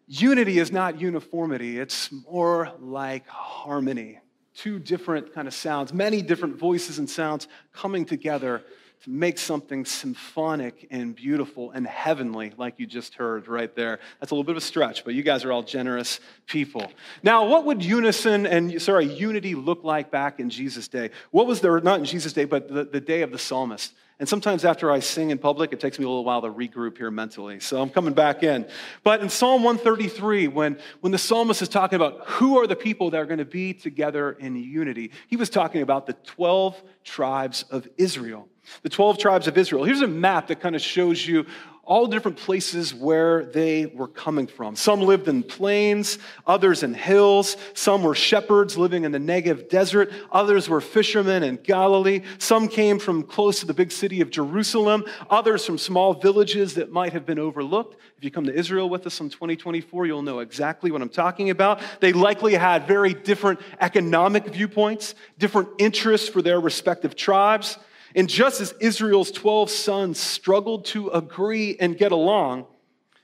Unity 0.08 0.58
is 0.58 0.72
not 0.72 1.02
uniformity, 1.02 1.78
it's 1.78 2.12
more 2.12 2.72
like 2.80 3.28
harmony. 3.28 4.20
Two 4.56 4.80
different 4.80 5.34
kind 5.34 5.50
of 5.50 5.54
sounds, 5.54 5.94
many 5.94 6.22
different 6.22 6.56
voices 6.56 6.98
and 6.98 7.10
sounds 7.10 7.50
coming 7.74 8.06
together 8.06 8.64
to 9.04 9.10
make 9.10 9.38
something 9.38 9.86
symphonic 9.86 10.88
and 10.92 11.16
beautiful 11.16 11.72
and 11.72 11.88
heavenly, 11.88 12.52
like 12.58 12.76
you 12.78 12.86
just 12.86 13.16
heard 13.16 13.48
right 13.48 13.74
there. 13.74 14.00
That's 14.20 14.32
a 14.32 14.36
little 14.36 14.44
bit 14.44 14.52
of 14.52 14.58
a 14.58 14.66
stretch, 14.66 15.06
but 15.06 15.14
you 15.14 15.24
guys 15.24 15.46
are 15.46 15.54
all 15.54 15.64
generous 15.64 16.20
people. 16.48 16.92
Now, 17.24 17.48
what 17.48 17.66
would 17.66 17.84
unison 17.84 18.46
and, 18.46 18.82
sorry, 18.82 19.06
unity 19.06 19.56
look 19.56 19.86
like 19.86 20.12
back 20.12 20.42
in 20.42 20.50
Jesus' 20.50 20.90
day? 20.90 21.12
What 21.32 21.48
was 21.48 21.62
there, 21.62 21.80
not 21.80 22.00
in 22.00 22.06
Jesus' 22.06 22.34
day, 22.34 22.44
but 22.44 22.68
the, 22.68 22.84
the 22.84 23.00
day 23.00 23.22
of 23.22 23.32
the 23.32 23.40
psalmist? 23.40 23.94
And 24.20 24.28
sometimes 24.28 24.66
after 24.66 24.92
I 24.92 25.00
sing 25.00 25.30
in 25.30 25.38
public, 25.38 25.72
it 25.72 25.80
takes 25.80 25.98
me 25.98 26.04
a 26.04 26.10
little 26.10 26.26
while 26.26 26.42
to 26.42 26.50
regroup 26.50 26.98
here 26.98 27.10
mentally. 27.10 27.62
So 27.62 27.82
I'm 27.82 27.90
coming 27.90 28.14
back 28.14 28.44
in. 28.44 28.68
But 29.02 29.22
in 29.22 29.30
Psalm 29.30 29.64
133, 29.64 30.50
when, 30.50 30.78
when 31.00 31.14
the 31.14 31.18
psalmist 31.18 31.62
is 31.62 31.70
talking 31.70 31.96
about 31.96 32.28
who 32.28 32.60
are 32.60 32.68
the 32.68 32.76
people 32.76 33.12
that 33.12 33.18
are 33.18 33.26
going 33.26 33.38
to 33.38 33.46
be 33.46 33.74
together 33.74 34.34
in 34.34 34.58
unity, 34.58 35.12
he 35.30 35.38
was 35.38 35.50
talking 35.50 35.84
about 35.84 36.06
the 36.06 36.14
12 36.14 36.84
tribes 37.06 37.64
of 37.72 37.88
Israel 37.98 38.50
the 38.84 38.90
12 38.90 39.18
tribes 39.18 39.48
of 39.48 39.58
Israel. 39.58 39.84
Here's 39.84 40.02
a 40.02 40.08
map 40.08 40.48
that 40.48 40.60
kind 40.60 40.76
of 40.76 40.82
shows 40.82 41.26
you 41.26 41.46
all 41.90 42.06
different 42.06 42.38
places 42.38 42.94
where 42.94 43.46
they 43.46 43.88
were 43.88 44.08
coming 44.08 44.46
from. 44.46 44.76
Some 44.76 45.02
lived 45.02 45.28
in 45.28 45.42
plains, 45.42 46.20
others 46.46 46.84
in 46.84 46.94
hills. 46.94 47.58
Some 47.74 48.04
were 48.04 48.14
shepherds 48.14 48.78
living 48.78 49.06
in 49.06 49.12
the 49.12 49.18
Negev 49.18 49.70
desert. 49.70 50.12
Others 50.32 50.70
were 50.70 50.82
fishermen 50.82 51.42
in 51.42 51.56
Galilee. 51.56 52.22
Some 52.38 52.68
came 52.68 53.00
from 53.00 53.24
close 53.24 53.60
to 53.62 53.66
the 53.66 53.74
big 53.74 53.92
city 53.92 54.22
of 54.22 54.30
Jerusalem. 54.30 55.04
Others 55.32 55.66
from 55.66 55.80
small 55.80 56.14
villages 56.14 56.76
that 56.76 56.92
might 56.92 57.14
have 57.14 57.26
been 57.26 57.40
overlooked. 57.40 58.00
If 58.20 58.24
you 58.24 58.30
come 58.30 58.46
to 58.46 58.54
Israel 58.54 58.88
with 58.88 59.08
us 59.08 59.20
in 59.20 59.32
2024, 59.32 60.06
you'll 60.06 60.22
know 60.22 60.40
exactly 60.40 60.92
what 60.92 61.02
I'm 61.02 61.10
talking 61.10 61.50
about. 61.50 61.82
They 62.02 62.14
likely 62.14 62.54
had 62.54 62.86
very 62.86 63.16
different 63.16 63.62
economic 63.82 64.46
viewpoints, 64.46 65.16
different 65.40 65.70
interests 65.80 66.30
for 66.30 66.44
their 66.44 66.60
respective 66.60 67.16
tribes. 67.16 67.80
And 68.16 68.28
just 68.28 68.62
as 68.62 68.74
Israel's 68.80 69.32
12 69.32 69.70
sons 69.70 70.20
struggled 70.20 70.86
to 70.86 71.10
agree 71.10 71.78
and 71.80 71.98
get 71.98 72.12
along, 72.12 72.66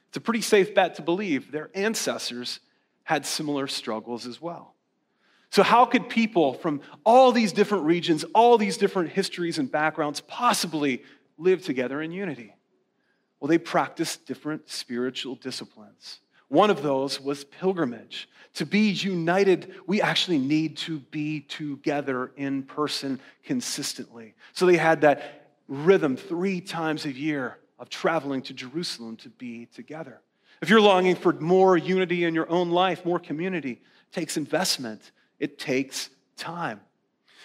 it's 0.07 0.17
a 0.17 0.21
pretty 0.21 0.41
safe 0.41 0.73
bet 0.75 0.95
to 0.95 1.01
believe 1.01 1.51
their 1.51 1.69
ancestors 1.73 2.59
had 3.03 3.25
similar 3.25 3.67
struggles 3.67 4.25
as 4.25 4.41
well. 4.41 4.75
So, 5.49 5.63
how 5.63 5.85
could 5.85 6.09
people 6.09 6.53
from 6.53 6.81
all 7.05 7.31
these 7.31 7.53
different 7.53 7.85
regions, 7.85 8.25
all 8.33 8.57
these 8.57 8.77
different 8.77 9.11
histories 9.11 9.57
and 9.57 9.71
backgrounds 9.71 10.21
possibly 10.21 11.03
live 11.37 11.63
together 11.63 12.01
in 12.01 12.11
unity? 12.11 12.55
Well, 13.39 13.47
they 13.47 13.57
practiced 13.57 14.25
different 14.25 14.69
spiritual 14.69 15.35
disciplines. 15.35 16.19
One 16.47 16.69
of 16.69 16.81
those 16.81 17.19
was 17.19 17.43
pilgrimage. 17.43 18.29
To 18.55 18.65
be 18.65 18.89
united, 18.91 19.75
we 19.85 20.01
actually 20.01 20.37
need 20.37 20.77
to 20.77 20.99
be 20.99 21.41
together 21.41 22.31
in 22.37 22.63
person 22.63 23.19
consistently. 23.43 24.33
So 24.53 24.65
they 24.65 24.77
had 24.77 25.01
that 25.01 25.49
rhythm 25.67 26.15
three 26.15 26.61
times 26.61 27.05
a 27.05 27.11
year 27.11 27.57
of 27.79 27.89
traveling 27.89 28.41
to 28.43 28.53
Jerusalem 28.53 29.17
to 29.17 29.29
be 29.29 29.65
together. 29.67 30.21
If 30.61 30.69
you're 30.69 30.81
longing 30.81 31.15
for 31.15 31.33
more 31.33 31.75
unity 31.77 32.23
in 32.23 32.33
your 32.33 32.49
own 32.49 32.71
life, 32.71 33.05
more 33.05 33.19
community, 33.19 33.71
it 33.71 34.13
takes 34.13 34.37
investment, 34.37 35.11
it 35.39 35.59
takes 35.59 36.09
time. 36.37 36.79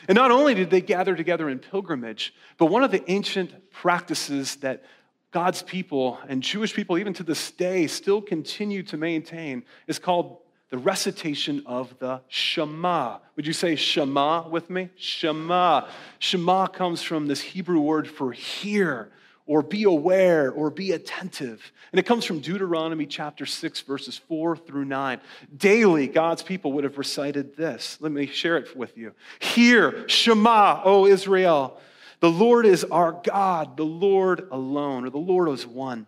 And 0.09 0.17
not 0.17 0.31
only 0.31 0.55
did 0.55 0.71
they 0.71 0.81
gather 0.81 1.15
together 1.15 1.49
in 1.51 1.59
pilgrimage, 1.59 2.33
but 2.57 2.67
one 2.67 2.85
of 2.85 2.91
the 2.91 3.09
ancient 3.11 3.71
practices 3.71 4.57
that 4.57 4.85
God's 5.31 5.63
people 5.63 6.19
and 6.29 6.43
Jewish 6.43 6.75
people, 6.75 6.99
even 6.99 7.13
to 7.15 7.23
this 7.23 7.51
day, 7.53 7.87
still 7.87 8.21
continue 8.21 8.83
to 8.85 8.97
maintain 8.97 9.65
is 9.87 9.99
called 9.99 10.39
the 10.71 10.79
recitation 10.79 11.63
of 11.67 11.97
the 11.99 12.21
Shema. 12.29 13.19
Would 13.37 13.47
you 13.47 13.53
say 13.53 13.77
Shema 13.77 14.49
with 14.49 14.71
me? 14.71 14.91
Shema. 14.97 15.87
Shema 16.19 16.67
comes 16.69 17.03
from 17.03 17.27
this 17.27 17.41
Hebrew 17.41 17.81
word 17.81 18.09
for 18.09 18.33
hear 18.33 19.11
or 19.47 19.63
be 19.63 19.83
aware 19.83 20.53
or 20.53 20.71
be 20.71 20.93
attentive. 20.93 21.73
And 21.91 21.99
it 21.99 22.07
comes 22.07 22.25
from 22.25 22.39
Deuteronomy 22.39 23.05
chapter 23.07 23.47
6, 23.47 23.81
verses 23.81 24.17
4 24.17 24.57
through 24.57 24.85
9. 24.85 25.21
Daily, 25.57 26.07
God's 26.07 26.45
people 26.45 26.73
would 26.75 26.85
have 26.85 26.99
recited 26.99 27.57
this. 27.57 27.99
Let 28.01 28.13
me 28.13 28.27
share 28.27 28.57
it 28.59 28.77
with 28.77 28.97
you. 28.97 29.13
Hear, 29.41 30.09
Shema, 30.09 30.83
O 30.85 31.07
Israel. 31.07 31.81
The 32.21 32.31
Lord 32.31 32.67
is 32.67 32.85
our 32.85 33.13
God, 33.25 33.77
the 33.77 33.85
Lord 33.85 34.49
alone, 34.51 35.07
or 35.07 35.11
the 35.11 35.19
Lord 35.19 35.49
is 35.49 35.67
one. 35.67 36.07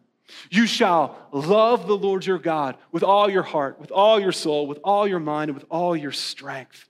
You 0.51 0.66
shall 0.66 1.16
love 1.33 1.87
the 1.87 1.96
Lord 1.96 2.25
your 2.25 2.38
God 2.38 2.77
with 2.90 3.03
all 3.03 3.31
your 3.31 3.42
heart, 3.42 3.81
with 3.81 3.90
all 3.90 4.20
your 4.20 4.33
soul, 4.33 4.66
with 4.66 4.79
all 4.85 5.07
your 5.07 5.20
mind, 5.20 5.51
and 5.51 5.59
with 5.59 5.66
all 5.70 5.96
your 5.96 6.12
strength. 6.12 6.88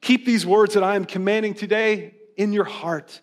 Keep 0.00 0.26
these 0.26 0.44
words 0.44 0.74
that 0.74 0.82
I 0.82 0.96
am 0.96 1.04
commanding 1.04 1.54
today 1.54 2.14
in 2.36 2.52
your 2.52 2.64
heart. 2.64 3.20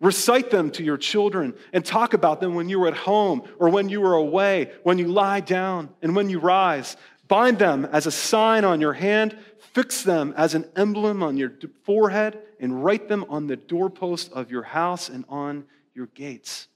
Recite 0.00 0.50
them 0.50 0.70
to 0.72 0.82
your 0.82 0.96
children 0.96 1.54
and 1.72 1.84
talk 1.84 2.14
about 2.14 2.40
them 2.40 2.54
when 2.54 2.68
you 2.68 2.82
are 2.84 2.88
at 2.88 2.96
home 2.96 3.42
or 3.58 3.68
when 3.68 3.88
you 3.88 4.02
are 4.04 4.14
away, 4.14 4.72
when 4.82 4.98
you 4.98 5.08
lie 5.08 5.40
down 5.40 5.90
and 6.02 6.16
when 6.16 6.30
you 6.30 6.38
rise. 6.38 6.96
Bind 7.28 7.58
them 7.58 7.84
as 7.84 8.06
a 8.06 8.10
sign 8.10 8.64
on 8.64 8.80
your 8.80 8.94
hand, 8.94 9.36
fix 9.58 10.02
them 10.02 10.32
as 10.36 10.54
an 10.54 10.66
emblem 10.74 11.22
on 11.22 11.36
your 11.36 11.52
forehead, 11.84 12.40
and 12.60 12.84
write 12.84 13.08
them 13.08 13.24
on 13.28 13.46
the 13.46 13.56
doorpost 13.56 14.32
of 14.32 14.50
your 14.50 14.62
house 14.62 15.08
and 15.08 15.24
on 15.28 15.64
your 15.94 16.06
gates. 16.06 16.68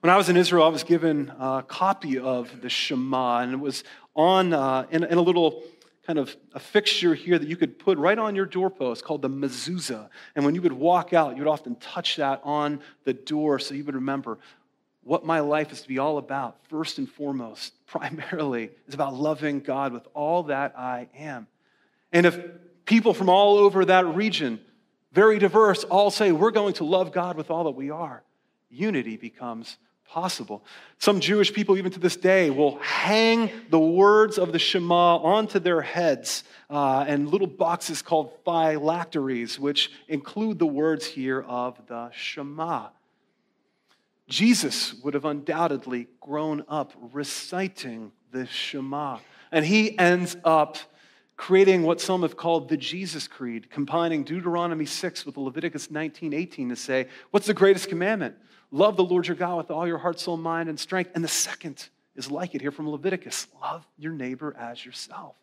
When 0.00 0.10
I 0.10 0.16
was 0.16 0.28
in 0.28 0.36
Israel, 0.36 0.64
I 0.64 0.68
was 0.68 0.82
given 0.82 1.32
a 1.38 1.64
copy 1.66 2.18
of 2.18 2.60
the 2.60 2.68
Shema, 2.68 3.38
and 3.38 3.52
it 3.52 3.60
was 3.60 3.84
on 4.16 4.52
uh, 4.52 4.86
in, 4.90 5.04
in, 5.04 5.16
a 5.16 5.22
little 5.22 5.62
kind 6.06 6.18
of 6.18 6.36
a 6.52 6.60
fixture 6.60 7.14
here 7.14 7.38
that 7.38 7.48
you 7.48 7.56
could 7.56 7.78
put 7.78 7.96
right 7.98 8.18
on 8.18 8.34
your 8.34 8.44
doorpost 8.44 9.04
called 9.04 9.22
the 9.22 9.30
mezuzah. 9.30 10.08
And 10.34 10.44
when 10.44 10.54
you 10.54 10.62
would 10.62 10.72
walk 10.72 11.12
out, 11.12 11.36
you 11.36 11.42
would 11.42 11.50
often 11.50 11.76
touch 11.76 12.16
that 12.16 12.40
on 12.44 12.80
the 13.04 13.14
door 13.14 13.58
so 13.58 13.74
you 13.74 13.84
would 13.84 13.94
remember 13.94 14.38
what 15.04 15.24
my 15.24 15.40
life 15.40 15.70
is 15.72 15.82
to 15.82 15.88
be 15.88 15.98
all 15.98 16.18
about, 16.18 16.56
first 16.68 16.98
and 16.98 17.08
foremost, 17.08 17.72
primarily, 17.86 18.70
is 18.88 18.94
about 18.94 19.14
loving 19.14 19.60
God 19.60 19.92
with 19.92 20.06
all 20.14 20.44
that 20.44 20.78
I 20.78 21.08
am. 21.16 21.46
And 22.12 22.26
if 22.26 22.38
people 22.84 23.14
from 23.14 23.28
all 23.28 23.58
over 23.58 23.84
that 23.84 24.06
region, 24.06 24.60
very 25.12 25.38
diverse, 25.38 25.84
all 25.84 26.10
say, 26.10 26.32
we're 26.32 26.50
going 26.50 26.74
to 26.74 26.84
love 26.84 27.12
God 27.12 27.36
with 27.36 27.50
all 27.50 27.64
that 27.64 27.72
we 27.72 27.90
are, 27.90 28.22
unity 28.70 29.16
becomes 29.16 29.76
possible. 30.08 30.64
Some 30.98 31.20
Jewish 31.20 31.52
people, 31.52 31.76
even 31.76 31.90
to 31.92 31.98
this 31.98 32.16
day, 32.16 32.50
will 32.50 32.78
hang 32.78 33.50
the 33.70 33.78
words 33.78 34.38
of 34.38 34.52
the 34.52 34.58
Shema 34.58 35.16
onto 35.16 35.58
their 35.58 35.80
heads 35.80 36.44
uh, 36.70 37.04
and 37.08 37.30
little 37.30 37.46
boxes 37.46 38.02
called 38.02 38.32
phylacteries, 38.44 39.58
which 39.58 39.90
include 40.08 40.58
the 40.58 40.66
words 40.66 41.06
here 41.06 41.42
of 41.42 41.80
the 41.86 42.10
Shema. 42.12 42.88
Jesus 44.28 44.94
would 45.02 45.14
have 45.14 45.24
undoubtedly 45.24 46.08
grown 46.20 46.64
up 46.68 46.92
reciting 47.12 48.12
the 48.30 48.46
Shema, 48.46 49.18
and 49.52 49.64
he 49.64 49.98
ends 49.98 50.36
up 50.44 50.78
creating 51.36 51.82
what 51.82 52.00
some 52.00 52.22
have 52.22 52.36
called 52.36 52.68
the 52.68 52.76
Jesus 52.76 53.26
Creed, 53.26 53.70
combining 53.70 54.24
Deuteronomy 54.24 54.86
6 54.86 55.26
with 55.26 55.36
Leviticus 55.36 55.90
19 55.90 56.32
18 56.32 56.68
to 56.68 56.76
say, 56.76 57.08
What's 57.30 57.46
the 57.46 57.54
greatest 57.54 57.88
commandment? 57.88 58.36
Love 58.70 58.96
the 58.96 59.04
Lord 59.04 59.26
your 59.26 59.36
God 59.36 59.56
with 59.56 59.70
all 59.70 59.86
your 59.86 59.98
heart, 59.98 60.18
soul, 60.18 60.36
mind, 60.36 60.68
and 60.68 60.78
strength. 60.78 61.12
And 61.14 61.22
the 61.22 61.28
second 61.28 61.88
is 62.16 62.30
like 62.30 62.54
it 62.54 62.60
here 62.60 62.72
from 62.72 62.88
Leviticus 62.88 63.46
love 63.60 63.86
your 63.96 64.12
neighbor 64.12 64.54
as 64.58 64.84
yourself. 64.84 65.36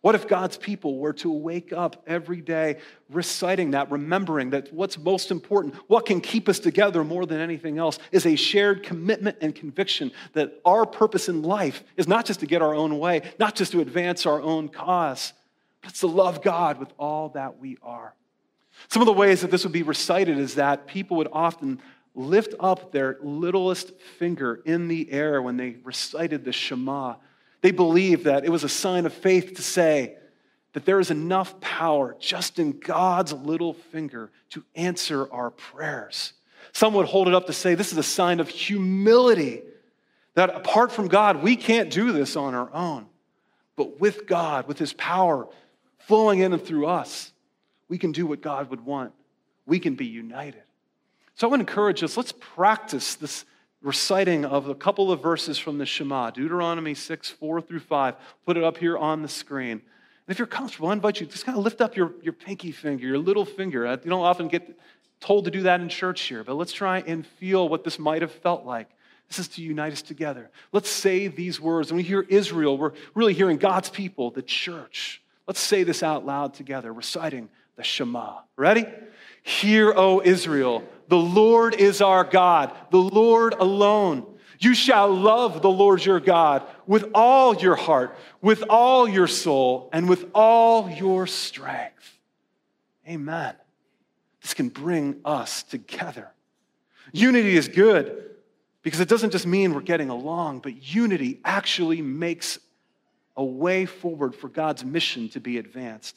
What 0.00 0.14
if 0.14 0.28
God's 0.28 0.56
people 0.56 0.98
were 0.98 1.12
to 1.14 1.30
wake 1.30 1.72
up 1.72 2.02
every 2.06 2.40
day 2.40 2.78
reciting 3.10 3.72
that, 3.72 3.90
remembering 3.90 4.50
that 4.50 4.72
what's 4.72 4.96
most 4.96 5.30
important, 5.30 5.74
what 5.88 6.06
can 6.06 6.20
keep 6.20 6.48
us 6.48 6.60
together 6.60 7.02
more 7.02 7.26
than 7.26 7.40
anything 7.40 7.78
else, 7.78 7.98
is 8.12 8.24
a 8.24 8.36
shared 8.36 8.84
commitment 8.84 9.38
and 9.40 9.54
conviction 9.54 10.12
that 10.34 10.60
our 10.64 10.86
purpose 10.86 11.28
in 11.28 11.42
life 11.42 11.82
is 11.96 12.06
not 12.06 12.26
just 12.26 12.40
to 12.40 12.46
get 12.46 12.62
our 12.62 12.74
own 12.74 12.98
way, 12.98 13.22
not 13.38 13.56
just 13.56 13.72
to 13.72 13.80
advance 13.80 14.24
our 14.24 14.40
own 14.40 14.68
cause, 14.68 15.32
but 15.80 15.90
it's 15.90 16.00
to 16.00 16.06
love 16.06 16.42
God 16.42 16.78
with 16.78 16.92
all 16.98 17.30
that 17.30 17.58
we 17.58 17.76
are. 17.82 18.14
Some 18.86 19.02
of 19.02 19.06
the 19.06 19.12
ways 19.12 19.40
that 19.40 19.50
this 19.50 19.64
would 19.64 19.72
be 19.72 19.82
recited 19.82 20.38
is 20.38 20.54
that 20.54 20.86
people 20.86 21.16
would 21.16 21.28
often 21.32 21.82
lift 22.14 22.54
up 22.60 22.92
their 22.92 23.18
littlest 23.20 23.92
finger 24.18 24.60
in 24.64 24.88
the 24.88 25.10
air 25.10 25.42
when 25.42 25.56
they 25.56 25.76
recited 25.82 26.44
the 26.44 26.52
Shema. 26.52 27.14
They 27.60 27.70
believed 27.70 28.24
that 28.24 28.44
it 28.44 28.50
was 28.50 28.64
a 28.64 28.68
sign 28.68 29.06
of 29.06 29.12
faith 29.12 29.54
to 29.56 29.62
say 29.62 30.16
that 30.72 30.84
there 30.84 31.00
is 31.00 31.10
enough 31.10 31.60
power 31.60 32.16
just 32.20 32.58
in 32.58 32.78
God's 32.78 33.32
little 33.32 33.74
finger 33.74 34.30
to 34.50 34.64
answer 34.74 35.30
our 35.32 35.50
prayers. 35.50 36.34
Some 36.72 36.94
would 36.94 37.06
hold 37.06 37.26
it 37.26 37.34
up 37.34 37.46
to 37.46 37.52
say 37.52 37.74
this 37.74 37.92
is 37.92 37.98
a 37.98 38.02
sign 38.02 38.40
of 38.40 38.48
humility, 38.48 39.62
that 40.34 40.50
apart 40.50 40.92
from 40.92 41.08
God, 41.08 41.42
we 41.42 41.56
can't 41.56 41.90
do 41.90 42.12
this 42.12 42.36
on 42.36 42.54
our 42.54 42.72
own. 42.72 43.06
But 43.74 43.98
with 43.98 44.26
God, 44.26 44.68
with 44.68 44.78
His 44.78 44.92
power 44.92 45.48
flowing 45.98 46.40
in 46.40 46.52
and 46.52 46.62
through 46.62 46.86
us, 46.86 47.32
we 47.88 47.98
can 47.98 48.12
do 48.12 48.26
what 48.26 48.40
God 48.40 48.70
would 48.70 48.84
want. 48.84 49.12
We 49.66 49.78
can 49.78 49.94
be 49.94 50.06
united. 50.06 50.62
So 51.34 51.46
I 51.46 51.50
want 51.50 51.60
to 51.60 51.70
encourage 51.70 52.02
us, 52.02 52.16
let's 52.16 52.32
practice 52.32 53.14
this 53.14 53.44
reciting 53.82 54.44
of 54.44 54.68
a 54.68 54.74
couple 54.74 55.12
of 55.12 55.22
verses 55.22 55.58
from 55.58 55.78
the 55.78 55.86
Shema, 55.86 56.30
Deuteronomy 56.30 56.94
6, 56.94 57.30
4 57.30 57.60
through 57.60 57.80
5. 57.80 58.14
Put 58.44 58.56
it 58.56 58.64
up 58.64 58.78
here 58.78 58.98
on 58.98 59.22
the 59.22 59.28
screen. 59.28 59.72
And 59.72 59.80
if 60.28 60.38
you're 60.38 60.46
comfortable, 60.46 60.88
I 60.88 60.92
invite 60.92 61.20
you 61.20 61.26
just 61.26 61.46
kind 61.46 61.56
of 61.56 61.64
lift 61.64 61.80
up 61.80 61.96
your, 61.96 62.12
your 62.22 62.32
pinky 62.32 62.72
finger, 62.72 63.06
your 63.06 63.18
little 63.18 63.44
finger. 63.44 63.86
You 63.86 64.10
don't 64.10 64.24
often 64.24 64.48
get 64.48 64.78
told 65.20 65.44
to 65.46 65.50
do 65.50 65.62
that 65.62 65.80
in 65.80 65.88
church 65.88 66.22
here, 66.22 66.44
but 66.44 66.54
let's 66.54 66.72
try 66.72 67.00
and 67.00 67.26
feel 67.26 67.68
what 67.68 67.84
this 67.84 67.98
might 67.98 68.22
have 68.22 68.32
felt 68.32 68.64
like. 68.64 68.88
This 69.28 69.38
is 69.38 69.48
to 69.48 69.62
unite 69.62 69.92
us 69.92 70.02
together. 70.02 70.50
Let's 70.72 70.88
say 70.88 71.28
these 71.28 71.60
words. 71.60 71.90
When 71.90 71.98
we 71.98 72.02
hear 72.02 72.22
Israel, 72.22 72.78
we're 72.78 72.92
really 73.14 73.34
hearing 73.34 73.58
God's 73.58 73.90
people, 73.90 74.30
the 74.30 74.42
church. 74.42 75.22
Let's 75.46 75.60
say 75.60 75.82
this 75.82 76.02
out 76.02 76.24
loud 76.24 76.54
together, 76.54 76.92
reciting 76.92 77.48
the 77.76 77.84
Shema. 77.84 78.38
Ready? 78.56 78.86
Hear, 79.42 79.92
O 79.94 80.20
Israel, 80.22 80.82
the 81.08 81.16
Lord 81.16 81.74
is 81.74 82.00
our 82.00 82.24
God, 82.24 82.76
the 82.90 82.98
Lord 82.98 83.54
alone. 83.54 84.26
You 84.60 84.74
shall 84.74 85.14
love 85.14 85.62
the 85.62 85.70
Lord 85.70 86.04
your 86.04 86.20
God 86.20 86.64
with 86.86 87.10
all 87.14 87.56
your 87.56 87.76
heart, 87.76 88.16
with 88.42 88.64
all 88.68 89.08
your 89.08 89.28
soul, 89.28 89.88
and 89.92 90.08
with 90.08 90.30
all 90.34 90.90
your 90.90 91.26
strength. 91.26 92.18
Amen. 93.08 93.54
This 94.42 94.54
can 94.54 94.68
bring 94.68 95.20
us 95.24 95.62
together. 95.62 96.28
Unity 97.12 97.56
is 97.56 97.68
good 97.68 98.24
because 98.82 99.00
it 99.00 99.08
doesn't 99.08 99.30
just 99.30 99.46
mean 99.46 99.74
we're 99.74 99.80
getting 99.80 100.10
along, 100.10 100.60
but 100.60 100.94
unity 100.94 101.40
actually 101.44 102.02
makes 102.02 102.58
a 103.36 103.44
way 103.44 103.86
forward 103.86 104.34
for 104.34 104.48
God's 104.48 104.84
mission 104.84 105.28
to 105.30 105.40
be 105.40 105.58
advanced. 105.58 106.16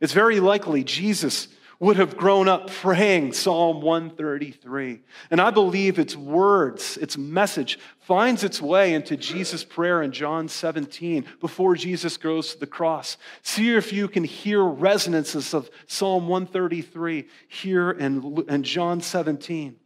It's 0.00 0.12
very 0.12 0.40
likely 0.40 0.84
Jesus 0.84 1.48
would 1.78 1.96
have 1.96 2.16
grown 2.16 2.48
up 2.48 2.70
praying 2.70 3.32
Psalm 3.32 3.80
133. 3.80 5.00
And 5.30 5.40
I 5.40 5.50
believe 5.50 5.98
its 5.98 6.16
words, 6.16 6.96
its 6.96 7.18
message, 7.18 7.78
finds 8.00 8.44
its 8.44 8.62
way 8.62 8.94
into 8.94 9.16
Jesus' 9.16 9.64
prayer 9.64 10.02
in 10.02 10.12
John 10.12 10.48
17 10.48 11.26
before 11.40 11.74
Jesus 11.74 12.16
goes 12.16 12.54
to 12.54 12.60
the 12.60 12.66
cross. 12.66 13.18
See 13.42 13.74
if 13.74 13.92
you 13.92 14.08
can 14.08 14.24
hear 14.24 14.62
resonances 14.62 15.52
of 15.52 15.70
Psalm 15.86 16.28
133 16.28 17.26
here 17.48 17.90
in, 17.90 18.44
in 18.48 18.62
John 18.62 19.00
17. 19.00 19.76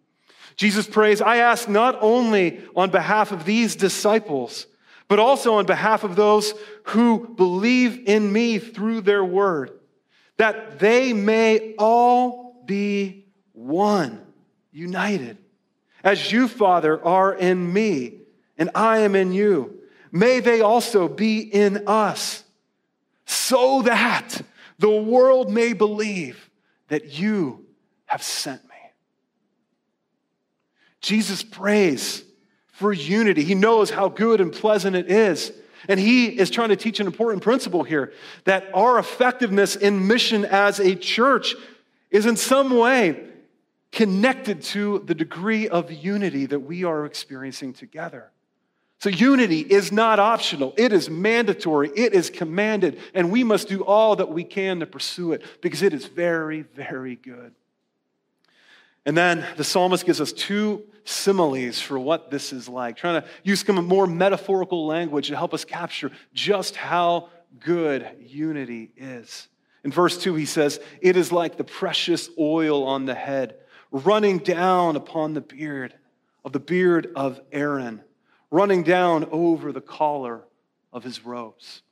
Jesus 0.57 0.87
prays, 0.87 1.21
I 1.21 1.39
ask 1.39 1.69
not 1.69 1.99
only 2.01 2.63
on 2.77 2.91
behalf 2.91 3.33
of 3.33 3.45
these 3.45 3.75
disciples, 3.75 4.67
but 5.09 5.19
also 5.19 5.55
on 5.55 5.67
behalf 5.67 6.05
of 6.05 6.15
those 6.15 6.55
who 6.85 7.35
believe 7.35 8.07
in 8.07 8.33
me 8.33 8.59
through 8.59 9.01
their 9.01 9.25
word 9.25 9.80
that 10.41 10.79
they 10.79 11.13
may 11.13 11.75
all 11.79 12.63
be 12.65 13.27
one, 13.53 14.25
united. 14.73 15.37
As 16.03 16.33
you, 16.33 16.49
Father, 16.49 17.05
are 17.05 17.35
in 17.35 17.71
me, 17.71 18.21
and 18.57 18.71
I 18.75 19.01
am 19.01 19.15
in 19.15 19.35
you, 19.35 19.81
may 20.11 20.41
they 20.41 20.63
also 20.63 21.09
be 21.09 21.41
in 21.41 21.87
us, 21.87 22.43
so 23.27 23.83
that 23.83 24.41
the 24.79 24.89
world 24.89 25.53
may 25.53 25.75
believe 25.75 26.49
that 26.89 27.19
you 27.19 27.67
have 28.07 28.23
sent 28.23 28.65
me. 28.65 28.71
Jesus 31.03 31.43
prays 31.43 32.25
for 32.69 32.95
unity. 32.95 33.45
He 33.45 33.55
knows 33.55 33.91
how 33.91 34.09
good 34.09 34.41
and 34.41 34.51
pleasant 34.51 34.97
it 34.97 35.11
is 35.11 35.53
and 35.89 35.99
he 35.99 36.27
is 36.27 36.51
trying 36.51 36.69
to 36.71 36.77
teach 36.77 37.01
an 37.01 37.07
important 37.07 37.43
principle 37.43 37.83
here 37.83 38.13
that 38.45 38.69
our 38.75 38.99
effectiveness 38.99 39.77
in 39.77 40.07
mission 40.07 40.45
as 40.45 40.79
a 40.79 40.95
church 40.95 41.55
is 42.11 42.27
in 42.27 42.37
some 42.37 42.77
way 42.77 43.29
connected 43.93 44.63
to 44.63 45.01
the 45.07 45.15
degree 45.15 45.69
of 45.69 45.91
unity 45.91 46.47
that 46.47 46.61
we 46.61 46.85
are 46.85 47.05
experiencing 47.05 47.73
together. 47.73 48.31
So, 48.99 49.09
unity 49.09 49.61
is 49.61 49.91
not 49.91 50.19
optional, 50.19 50.75
it 50.77 50.93
is 50.93 51.09
mandatory, 51.09 51.91
it 51.97 52.13
is 52.13 52.29
commanded, 52.29 52.99
and 53.15 53.31
we 53.31 53.45
must 53.45 53.67
do 53.67 53.83
all 53.83 54.17
that 54.17 54.31
we 54.31 54.45
can 54.45 54.81
to 54.81 54.87
pursue 54.87 55.33
it 55.33 55.43
because 55.63 55.81
it 55.81 55.95
is 55.95 56.05
very, 56.05 56.63
very 56.63 57.17
good. 57.17 57.55
And 59.07 59.17
then 59.17 59.47
the 59.57 59.65
psalmist 59.65 60.05
gives 60.05 60.21
us 60.21 60.33
two 60.33 60.83
similes 61.05 61.81
for 61.81 61.99
what 61.99 62.31
this 62.31 62.53
is 62.53 62.69
like, 62.69 62.97
trying 62.97 63.23
to 63.23 63.29
use 63.43 63.61
some 63.61 63.85
more 63.87 64.07
metaphorical 64.07 64.87
language 64.87 65.29
to 65.29 65.37
help 65.37 65.55
us 65.55 65.65
capture 65.65 66.11
just 66.33 66.77
how 66.77 67.29
good 67.59 68.09
unity 68.21 68.93
is. 68.97 69.49
In 69.85 69.91
verse 69.91 70.19
2, 70.19 70.35
he 70.35 70.47
says, 70.47 70.81
It 71.01 71.17
is 71.17 71.33
like 71.33 71.57
the 71.57 71.65
precious 71.65 72.29
oil 72.39 72.85
on 72.85 73.07
the 73.07 73.15
head, 73.15 73.57
running 73.91 74.39
down 74.39 74.97
upon 74.97 75.35
the 75.35 75.41
beard 75.41 75.95
of 76.45 76.53
the 76.53 76.61
beard 76.61 77.13
of 77.17 77.41
Aaron, 77.53 78.03
running 78.51 78.83
down 78.83 79.27
over 79.31 79.73
the 79.73 79.81
collar 79.81 80.45
of 80.93 81.05
his 81.05 81.25
robes. 81.25 81.83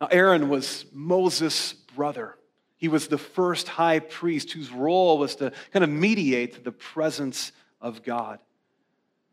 Now, 0.00 0.08
Aaron 0.10 0.48
was 0.48 0.84
Moses' 0.92 1.72
brother. 1.72 2.36
He 2.76 2.88
was 2.88 3.08
the 3.08 3.18
first 3.18 3.68
high 3.68 4.00
priest 4.00 4.52
whose 4.52 4.70
role 4.70 5.18
was 5.18 5.36
to 5.36 5.52
kind 5.72 5.84
of 5.84 5.90
mediate 5.90 6.64
the 6.64 6.72
presence 6.72 7.52
of 7.84 8.02
God. 8.02 8.40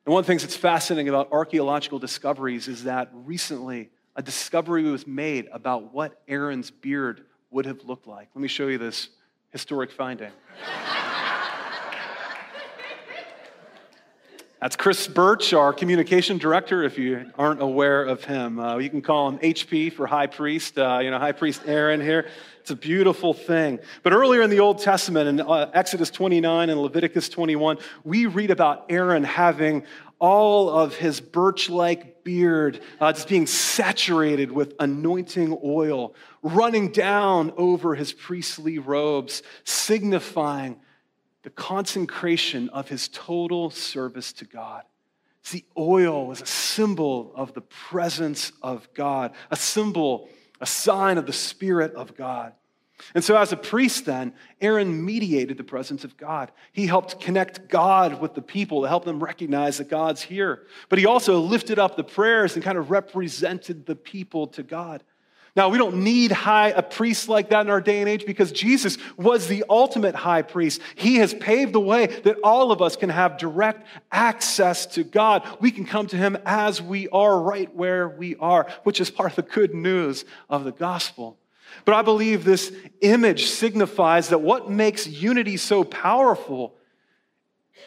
And 0.06 0.14
one 0.14 0.20
of 0.20 0.26
the 0.26 0.32
things 0.32 0.44
that's 0.44 0.58
fascinating 0.58 1.10
about 1.10 1.32
archaeological 1.32 1.98
discoveries 1.98 2.68
is 2.68 2.84
that 2.84 3.10
recently 3.14 3.90
a 4.16 4.22
discovery 4.22 4.84
was 4.84 5.08
made 5.08 5.48
about 5.54 5.94
what 5.94 6.22
Aaron's 6.28 6.70
beard 6.70 7.24
would 7.50 7.66
have 7.66 7.84
looked 7.86 8.08
like. 8.08 8.28
Let 8.36 8.42
me 8.42 8.50
show 8.50 8.68
you 8.68 8.78
this 8.78 9.10
historic 9.52 9.92
finding. 9.92 10.32
That's 14.62 14.76
Chris 14.76 15.08
Birch, 15.08 15.54
our 15.54 15.74
communication 15.74 16.38
director, 16.38 16.84
if 16.84 17.00
you 17.00 17.32
aren't 17.36 17.63
aware 17.63 18.04
of 18.04 18.24
him. 18.24 18.60
Uh, 18.60 18.78
you 18.78 18.91
can 18.91 19.02
call 19.02 19.28
him 19.28 19.39
HP 19.39 19.91
for 19.91 20.06
high 20.06 20.28
priest, 20.28 20.78
uh, 20.78 21.00
you 21.02 21.10
know, 21.10 21.17
high 21.17 21.32
priest 21.32 21.63
Aaron 21.65 22.00
here. 22.00 22.28
It's 22.60 22.69
a 22.69 22.76
beautiful 22.76 23.34
thing. 23.34 23.80
But 24.04 24.13
earlier 24.13 24.43
in 24.43 24.52
the 24.52 24.60
Old 24.60 24.78
Testament, 24.78 25.28
in 25.28 25.41
uh, 25.41 25.71
Exodus 25.74 26.12
29 26.12 26.69
and 26.69 26.80
Leviticus 26.80 27.28
21, 27.30 27.80
we 28.04 28.28
read 28.28 28.52
about 28.52 28.86
Aaron 28.89 29.24
having 29.24 29.84
all 30.19 30.69
of 30.69 30.95
his 30.95 31.19
birch 31.19 31.67
like 31.67 32.24
beard 32.24 32.82
uh, 33.00 33.12
just 33.13 33.28
being 33.28 33.47
saturated 33.47 34.52
with 34.52 34.76
anointing 34.80 35.58
oil, 35.63 36.13
running 36.43 36.91
down 36.91 37.52
over 37.58 37.95
his 37.95 38.13
priestly 38.13 38.78
robes, 38.78 39.41
signifying 39.63 40.80
the 41.44 41.50
consecration 41.50 42.70
of 42.70 42.88
his 42.88 43.08
total 43.08 43.70
service 43.70 44.34
to 44.34 44.46
God. 44.46 44.84
See, 45.44 45.66
oil 45.78 46.28
was 46.28 46.42
a 46.42 46.46
symbol 46.46 47.32
of 47.36 47.54
the 47.54 47.62
presence 47.62 48.52
of 48.62 48.88
God, 48.94 49.34
a 49.50 49.56
symbol, 49.56 50.30
a 50.60 50.66
sign 50.66 51.18
of 51.18 51.26
the 51.26 51.34
Spirit 51.34 51.94
of 51.96 52.16
God. 52.16 52.54
And 53.16 53.24
so, 53.24 53.36
as 53.36 53.52
a 53.52 53.58
priest, 53.58 54.06
then, 54.06 54.34
Aaron 54.62 55.04
mediated 55.04 55.58
the 55.58 55.64
presence 55.64 56.04
of 56.04 56.18
God. 56.18 56.52
He 56.72 56.86
helped 56.86 57.20
connect 57.20 57.68
God 57.68 58.22
with 58.22 58.36
the 58.36 58.44
people 58.44 58.84
to 58.84 58.88
help 58.88 59.06
them 59.06 59.24
recognize 59.24 59.80
that 59.80 59.90
God's 59.90 60.22
here. 60.22 60.68
But 60.88 61.00
he 61.00 61.08
also 61.08 61.40
lifted 61.40 61.80
up 61.80 61.96
the 61.96 62.04
prayers 62.04 62.54
and 62.54 62.64
kind 62.64 62.78
of 62.78 62.92
represented 62.92 63.88
the 63.88 63.96
people 63.96 64.46
to 64.48 64.62
God. 64.62 65.04
Now, 65.54 65.68
we 65.68 65.78
don't 65.78 66.04
need 66.04 66.32
high, 66.32 66.70
a 66.70 66.82
priest 66.82 67.28
like 67.28 67.50
that 67.50 67.62
in 67.62 67.70
our 67.70 67.82
day 67.82 68.00
and 68.00 68.08
age 68.08 68.26
because 68.26 68.54
Jesus 68.54 68.98
was 69.18 69.48
the 69.48 69.66
ultimate 69.70 70.16
high 70.16 70.44
priest. 70.44 70.80
He 70.96 71.18
has 71.18 71.34
paved 71.34 71.74
the 71.74 71.80
way 71.82 72.08
that 72.08 72.38
all 72.42 72.72
of 72.72 72.82
us 72.82 72.96
can 72.96 73.10
have 73.10 73.38
direct 73.38 73.86
access 74.14 74.86
to 74.88 75.04
God. 75.04 75.46
We 75.60 75.72
can 75.72 75.86
come 75.86 76.08
to 76.08 76.16
him 76.16 76.38
as 76.46 76.82
we 76.82 77.10
are, 77.10 77.42
right 77.42 77.74
where 77.76 78.08
we 78.08 78.38
are, 78.38 78.66
which 78.84 79.02
is 79.02 79.12
part 79.12 79.32
of 79.32 79.36
the 79.36 79.52
good 79.52 79.76
news 79.76 80.24
of 80.50 80.64
the 80.64 80.72
gospel. 80.72 81.38
But 81.84 81.96
I 81.96 82.02
believe 82.02 82.46
this 82.46 82.72
image 83.02 83.48
signifies 83.48 84.30
that 84.30 84.40
what 84.40 84.70
makes 84.70 85.06
unity 85.06 85.58
so 85.58 85.84
powerful, 85.84 86.76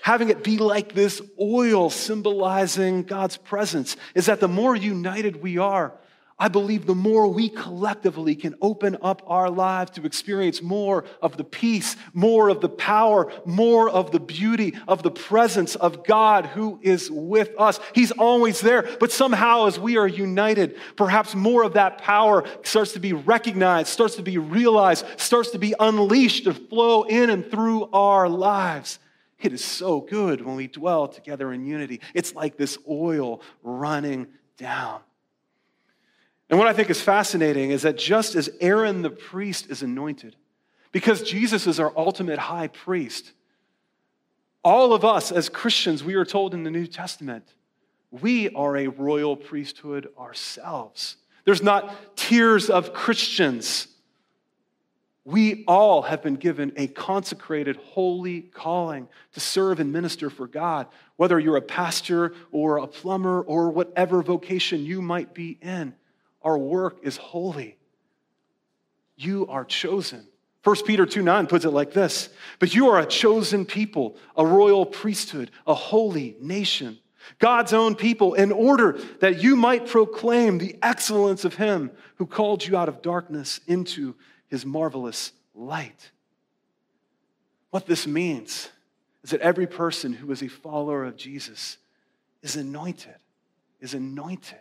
having 0.02 0.28
it 0.28 0.44
be 0.44 0.58
like 0.58 0.92
this 0.92 1.22
oil 1.40 1.88
symbolizing 1.88 3.04
God's 3.04 3.38
presence, 3.38 3.96
is 4.14 4.26
that 4.26 4.40
the 4.40 4.48
more 4.48 4.76
united 4.76 5.42
we 5.42 5.56
are, 5.56 5.94
I 6.36 6.48
believe 6.48 6.84
the 6.84 6.96
more 6.96 7.28
we 7.28 7.48
collectively 7.48 8.34
can 8.34 8.56
open 8.60 8.96
up 9.02 9.22
our 9.28 9.48
lives 9.48 9.92
to 9.92 10.04
experience 10.04 10.60
more 10.60 11.04
of 11.22 11.36
the 11.36 11.44
peace, 11.44 11.94
more 12.12 12.48
of 12.48 12.60
the 12.60 12.68
power, 12.68 13.32
more 13.44 13.88
of 13.88 14.10
the 14.10 14.18
beauty 14.18 14.74
of 14.88 15.04
the 15.04 15.12
presence 15.12 15.76
of 15.76 16.04
God 16.04 16.46
who 16.46 16.80
is 16.82 17.08
with 17.08 17.50
us. 17.56 17.78
He's 17.94 18.10
always 18.10 18.60
there, 18.60 18.82
but 18.98 19.12
somehow 19.12 19.66
as 19.66 19.78
we 19.78 19.96
are 19.96 20.08
united, 20.08 20.76
perhaps 20.96 21.36
more 21.36 21.62
of 21.62 21.74
that 21.74 21.98
power 21.98 22.44
starts 22.64 22.92
to 22.94 23.00
be 23.00 23.12
recognized, 23.12 23.88
starts 23.88 24.16
to 24.16 24.22
be 24.22 24.38
realized, 24.38 25.06
starts 25.16 25.50
to 25.50 25.58
be 25.58 25.72
unleashed 25.78 26.44
to 26.44 26.54
flow 26.54 27.04
in 27.04 27.30
and 27.30 27.48
through 27.48 27.88
our 27.92 28.28
lives. 28.28 28.98
It 29.38 29.52
is 29.52 29.64
so 29.64 30.00
good 30.00 30.40
when 30.40 30.56
we 30.56 30.66
dwell 30.66 31.06
together 31.06 31.52
in 31.52 31.64
unity. 31.64 32.00
It's 32.12 32.34
like 32.34 32.56
this 32.56 32.76
oil 32.88 33.40
running 33.62 34.26
down. 34.56 35.00
And 36.50 36.58
what 36.58 36.68
I 36.68 36.72
think 36.72 36.90
is 36.90 37.00
fascinating 37.00 37.70
is 37.70 37.82
that 37.82 37.96
just 37.96 38.34
as 38.34 38.50
Aaron 38.60 39.02
the 39.02 39.10
priest 39.10 39.70
is 39.70 39.82
anointed, 39.82 40.36
because 40.92 41.22
Jesus 41.22 41.66
is 41.66 41.80
our 41.80 41.92
ultimate 41.96 42.38
high 42.38 42.68
priest, 42.68 43.32
all 44.62 44.92
of 44.92 45.04
us 45.04 45.32
as 45.32 45.48
Christians, 45.48 46.04
we 46.04 46.14
are 46.14 46.24
told 46.24 46.54
in 46.54 46.64
the 46.64 46.70
New 46.70 46.86
Testament, 46.86 47.54
we 48.10 48.48
are 48.50 48.76
a 48.76 48.88
royal 48.88 49.36
priesthood 49.36 50.08
ourselves. 50.18 51.16
There's 51.44 51.62
not 51.62 52.16
tiers 52.16 52.70
of 52.70 52.92
Christians. 52.92 53.88
We 55.24 55.64
all 55.66 56.02
have 56.02 56.22
been 56.22 56.36
given 56.36 56.72
a 56.76 56.86
consecrated, 56.86 57.76
holy 57.76 58.42
calling 58.42 59.08
to 59.32 59.40
serve 59.40 59.80
and 59.80 59.92
minister 59.92 60.30
for 60.30 60.46
God, 60.46 60.86
whether 61.16 61.38
you're 61.38 61.56
a 61.56 61.62
pastor 61.62 62.34
or 62.52 62.78
a 62.78 62.86
plumber 62.86 63.40
or 63.42 63.70
whatever 63.70 64.22
vocation 64.22 64.84
you 64.84 65.02
might 65.02 65.34
be 65.34 65.58
in. 65.60 65.94
Our 66.44 66.58
work 66.58 66.98
is 67.02 67.16
holy. 67.16 67.78
You 69.16 69.46
are 69.48 69.64
chosen. 69.64 70.28
1 70.62 70.76
Peter 70.86 71.06
2 71.06 71.22
9 71.22 71.46
puts 71.46 71.64
it 71.64 71.70
like 71.70 71.92
this 71.92 72.28
But 72.58 72.74
you 72.74 72.88
are 72.88 73.00
a 73.00 73.06
chosen 73.06 73.64
people, 73.64 74.16
a 74.36 74.46
royal 74.46 74.86
priesthood, 74.86 75.50
a 75.66 75.74
holy 75.74 76.36
nation, 76.40 76.98
God's 77.38 77.72
own 77.72 77.94
people, 77.94 78.34
in 78.34 78.52
order 78.52 78.98
that 79.20 79.42
you 79.42 79.56
might 79.56 79.86
proclaim 79.86 80.58
the 80.58 80.76
excellence 80.82 81.44
of 81.44 81.54
Him 81.54 81.90
who 82.16 82.26
called 82.26 82.66
you 82.66 82.76
out 82.76 82.88
of 82.88 83.02
darkness 83.02 83.60
into 83.66 84.14
His 84.48 84.66
marvelous 84.66 85.32
light. 85.54 86.10
What 87.70 87.86
this 87.86 88.06
means 88.06 88.70
is 89.22 89.30
that 89.30 89.40
every 89.40 89.66
person 89.66 90.12
who 90.12 90.30
is 90.30 90.42
a 90.42 90.48
follower 90.48 91.04
of 91.04 91.16
Jesus 91.16 91.78
is 92.42 92.56
anointed, 92.56 93.16
is 93.80 93.94
anointed. 93.94 94.58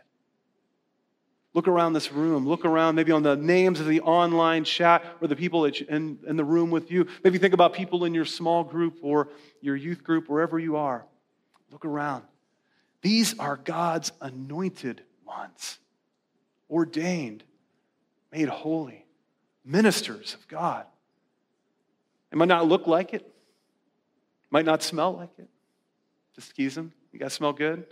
Look 1.54 1.68
around 1.68 1.94
this 1.94 2.12
room. 2.12 2.48
Look 2.48 2.66
around 2.66 2.96
maybe 2.96 3.12
on 3.12 3.22
the 3.22 3.36
names 3.36 3.80
of 3.80 3.88
the 3.88 4.02
online 4.02 4.64
chat 4.64 5.04
or 5.22 5.28
the 5.28 5.36
people 5.36 5.66
in, 5.66 6.18
in 6.28 6.36
the 6.36 6.44
room 6.44 6.72
with 6.72 6.90
you. 6.90 7.08
Maybe 7.24 7.38
think 7.38 7.54
about 7.54 7.74
people 7.74 8.06
in 8.06 8.14
your 8.14 8.26
small 8.26 8.64
group 8.64 8.98
or 9.04 9.30
your 9.62 9.76
youth 9.76 10.04
group, 10.04 10.28
wherever 10.28 10.58
you 10.58 10.78
are. 10.78 11.06
Look 11.72 11.86
around. 11.86 12.24
These 13.04 13.38
are 13.38 13.58
God's 13.58 14.12
anointed 14.22 15.04
ones, 15.26 15.78
ordained, 16.70 17.44
made 18.32 18.48
holy, 18.48 19.06
ministers 19.64 20.34
of 20.34 20.48
God. 20.48 20.86
It 22.32 22.38
might 22.38 22.48
not 22.48 22.68
look 22.68 22.88
like 22.88 23.14
it, 23.14 23.32
might 24.50 24.66
not 24.66 24.82
smell 24.82 25.14
like 25.14 25.30
it. 25.38 25.50
Just 26.36 26.50
excuse 26.50 26.74
them. 26.74 26.94
You 27.12 27.20
guys 27.20 27.34
smell 27.34 27.54
good? 27.54 27.86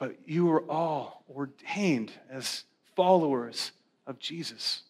But 0.00 0.16
you 0.24 0.50
are 0.50 0.62
all 0.62 1.22
ordained 1.32 2.10
as 2.30 2.64
followers 2.96 3.70
of 4.06 4.18
Jesus. 4.18 4.82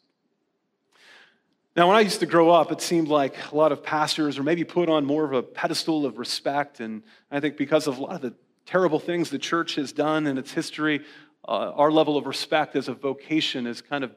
Now, 1.77 1.89
when 1.89 1.97
I 1.97 2.01
used 2.01 2.21
to 2.21 2.27
grow 2.27 2.51
up, 2.51 2.71
it 2.71 2.81
seemed 2.81 3.09
like 3.09 3.35
a 3.53 3.57
lot 3.57 3.73
of 3.73 3.83
pastors 3.83 4.39
were 4.39 4.45
maybe 4.45 4.63
put 4.63 4.89
on 4.89 5.05
more 5.05 5.25
of 5.25 5.33
a 5.33 5.43
pedestal 5.43 6.07
of 6.07 6.19
respect. 6.19 6.79
And 6.79 7.03
I 7.31 7.41
think 7.41 7.57
because 7.57 7.89
of 7.89 7.99
a 7.99 8.01
lot 8.01 8.15
of 8.15 8.21
the 8.21 8.35
terrible 8.67 9.01
things 9.01 9.31
the 9.31 9.39
church 9.39 9.75
has 9.75 9.93
done 9.93 10.29
in 10.29 10.39
its 10.39 10.53
history, 10.53 11.05
uh, 11.47 11.73
our 11.75 11.91
level 11.91 12.17
of 12.17 12.27
respect 12.27 12.77
as 12.77 12.87
a 12.87 12.95
vocation 12.95 13.67
has 13.67 13.83
kind 13.83 14.05
of 14.05 14.13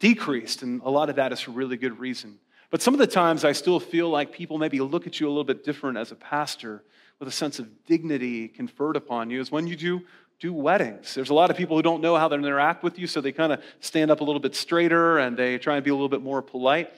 decreased. 0.00 0.62
And 0.62 0.82
a 0.82 0.90
lot 0.90 1.08
of 1.08 1.16
that 1.16 1.32
is 1.32 1.40
for 1.40 1.52
really 1.52 1.76
good 1.76 2.00
reason. 2.00 2.38
But 2.70 2.82
some 2.82 2.94
of 2.94 2.98
the 2.98 3.06
times 3.06 3.44
I 3.44 3.52
still 3.52 3.78
feel 3.78 4.08
like 4.08 4.32
people 4.32 4.58
maybe 4.58 4.80
look 4.80 5.06
at 5.06 5.20
you 5.20 5.28
a 5.28 5.30
little 5.30 5.44
bit 5.44 5.62
different 5.62 5.98
as 5.98 6.10
a 6.10 6.16
pastor 6.16 6.82
with 7.22 7.28
a 7.28 7.32
sense 7.32 7.60
of 7.60 7.84
dignity 7.84 8.48
conferred 8.48 8.96
upon 8.96 9.30
you 9.30 9.40
is 9.40 9.52
when 9.52 9.68
you 9.68 9.76
do 9.76 10.02
do 10.42 10.52
weddings. 10.52 11.14
There's 11.14 11.30
a 11.30 11.34
lot 11.34 11.52
of 11.52 11.56
people 11.56 11.76
who 11.76 11.82
don't 11.82 12.02
know 12.02 12.16
how 12.16 12.26
to 12.26 12.34
interact 12.34 12.82
with 12.82 12.98
you, 12.98 13.06
so 13.06 13.20
they 13.20 13.30
kind 13.30 13.52
of 13.52 13.62
stand 13.78 14.10
up 14.10 14.20
a 14.22 14.24
little 14.24 14.40
bit 14.40 14.56
straighter 14.56 15.18
and 15.18 15.36
they 15.36 15.56
try 15.56 15.76
and 15.76 15.84
be 15.84 15.90
a 15.90 15.94
little 15.94 16.08
bit 16.08 16.20
more 16.20 16.42
polite. 16.42 16.92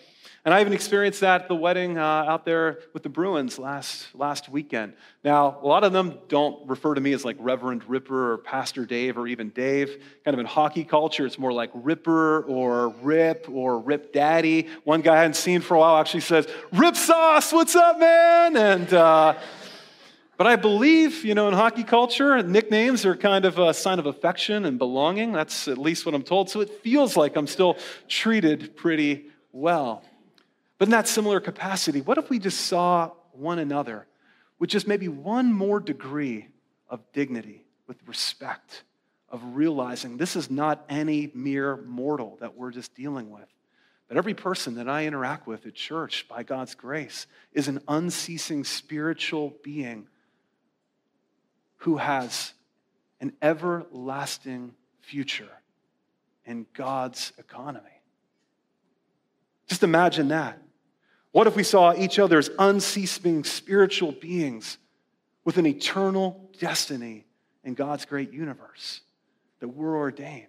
And 0.46 0.54
I 0.54 0.62
even 0.62 0.72
experienced 0.72 1.20
that 1.20 1.42
at 1.42 1.48
the 1.48 1.54
wedding 1.54 1.98
uh, 1.98 2.02
out 2.02 2.46
there 2.46 2.78
with 2.94 3.02
the 3.02 3.11
Bruins 3.11 3.59
last, 3.59 4.14
last 4.14 4.48
weekend. 4.48 4.94
Now, 5.22 5.59
a 5.62 5.66
lot 5.66 5.85
of 5.85 5.92
them 5.92 6.18
don't 6.28 6.66
refer 6.66 6.94
to 6.94 7.00
me 7.02 7.12
as 7.12 7.22
like 7.22 7.37
Reverend 7.38 7.87
Ripper 7.87 8.33
or 8.33 8.38
Pastor 8.38 8.87
Dave 8.87 9.18
or 9.18 9.26
even 9.26 9.50
Dave. 9.50 10.02
Kind 10.24 10.35
of 10.35 10.40
in 10.40 10.46
hockey 10.46 10.85
culture, 10.85 11.26
it's 11.26 11.38
more 11.38 11.52
like 11.52 11.70
Ripper 11.74 12.44
or 12.44 12.88
Rip 13.02 13.46
or 13.50 13.78
Rip 13.78 14.14
Daddy. 14.14 14.68
One 14.85 15.02
guy 15.02 15.16
I 15.16 15.18
hadn't 15.18 15.37
seen 15.37 15.61
for 15.61 15.74
a 15.74 15.80
while 15.80 15.98
actually 15.98 16.20
says, 16.20 16.46
Rip 16.72 16.96
Sauce, 16.96 17.52
what's 17.52 17.76
up, 17.76 17.98
man? 17.98 18.57
And, 18.57 18.94
uh, 18.94 19.35
but 20.37 20.47
I 20.47 20.57
believe, 20.57 21.25
you 21.25 21.35
know, 21.35 21.49
in 21.49 21.55
hockey 21.55 21.85
culture, 21.85 22.42
nicknames 22.42 23.07
are 23.07 23.16
kind 23.16 23.44
of 23.44 23.59
a 23.59 23.73
sign 23.73 23.99
of 23.99 24.07
affection 24.07 24.64
and 24.64 24.79
belonging. 24.79 25.33
That's 25.33 25.68
at 25.68 25.79
least 25.79 26.05
what 26.05 26.14
I'm 26.14 26.23
told. 26.23 26.51
So 26.51 26.61
it 26.61 26.83
feels 26.83 27.16
like 27.16 27.37
I'm 27.37 27.47
still 27.47 27.77
treated 28.09 28.77
pretty 28.77 29.27
well. 29.53 30.03
But 30.79 30.88
in 30.88 30.90
that 30.90 31.07
similar 31.07 31.40
capacity, 31.40 32.01
what 32.01 32.18
if 32.18 32.31
we 32.31 32.38
just 32.38 32.62
saw 32.62 33.12
one 33.33 33.61
another 33.61 34.07
with 34.59 34.70
just 34.70 34.88
maybe 34.88 35.09
one 35.09 35.53
more 35.53 35.79
degree 35.79 36.49
of 36.88 37.01
dignity, 37.12 37.64
with 37.87 37.97
respect, 38.07 38.83
of 39.29 39.40
realizing 39.57 40.16
this 40.16 40.37
is 40.37 40.51
not 40.51 40.85
any 40.88 41.31
mere 41.35 41.77
mortal 41.77 42.38
that 42.40 42.57
we're 42.57 42.73
just 42.73 42.94
dealing 42.94 43.31
with? 43.31 43.47
But 44.09 44.16
every 44.16 44.35
person 44.35 44.75
that 44.75 44.88
I 44.88 45.07
interact 45.07 45.47
with 45.47 45.64
at 45.64 45.75
church, 45.75 46.27
by 46.29 46.42
God's 46.42 46.75
grace, 46.75 47.27
is 47.53 47.68
an 47.68 47.81
unceasing 47.88 48.64
spiritual 48.64 49.55
being 49.62 50.09
who 51.85 51.97
has 51.97 52.53
an 53.20 53.33
everlasting 53.42 54.75
future 55.01 55.51
in 56.44 56.66
God's 56.75 57.33
economy. 57.38 57.87
Just 59.66 59.83
imagine 59.83 60.29
that. 60.29 60.59
What 61.33 61.47
if 61.47 61.57
we 61.57 61.62
saw 61.62 61.94
each 61.94 62.18
other 62.18 62.38
as 62.38 62.51
unceasing 62.59 63.44
spiritual 63.44 64.12
beings 64.12 64.79
with 65.44 65.59
an 65.59 65.66
eternal 65.66 66.51
destiny 66.59 67.27
in 67.64 67.75
God's 67.75 68.05
great 68.05 68.33
universe, 68.33 69.01
that 69.61 69.68
we're 69.68 69.97
ordained. 69.97 70.47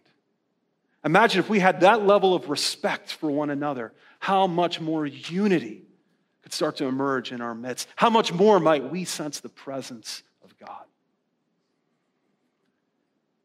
Imagine 1.03 1.39
if 1.39 1.49
we 1.49 1.59
had 1.59 1.81
that 1.81 2.05
level 2.05 2.33
of 2.33 2.49
respect 2.49 3.11
for 3.11 3.29
one 3.29 3.49
another, 3.49 3.93
how 4.19 4.47
much 4.47 4.81
more 4.81 5.05
unity 5.05 5.83
could 6.41 6.53
start 6.53 6.77
to 6.77 6.85
emerge 6.85 7.31
in 7.31 7.41
our 7.41 7.55
midst. 7.55 7.87
How 7.95 8.09
much 8.09 8.33
more 8.33 8.59
might 8.59 8.89
we 8.89 9.05
sense 9.05 9.39
the 9.39 9.49
presence 9.49 10.23
of 10.43 10.57
God? 10.57 10.85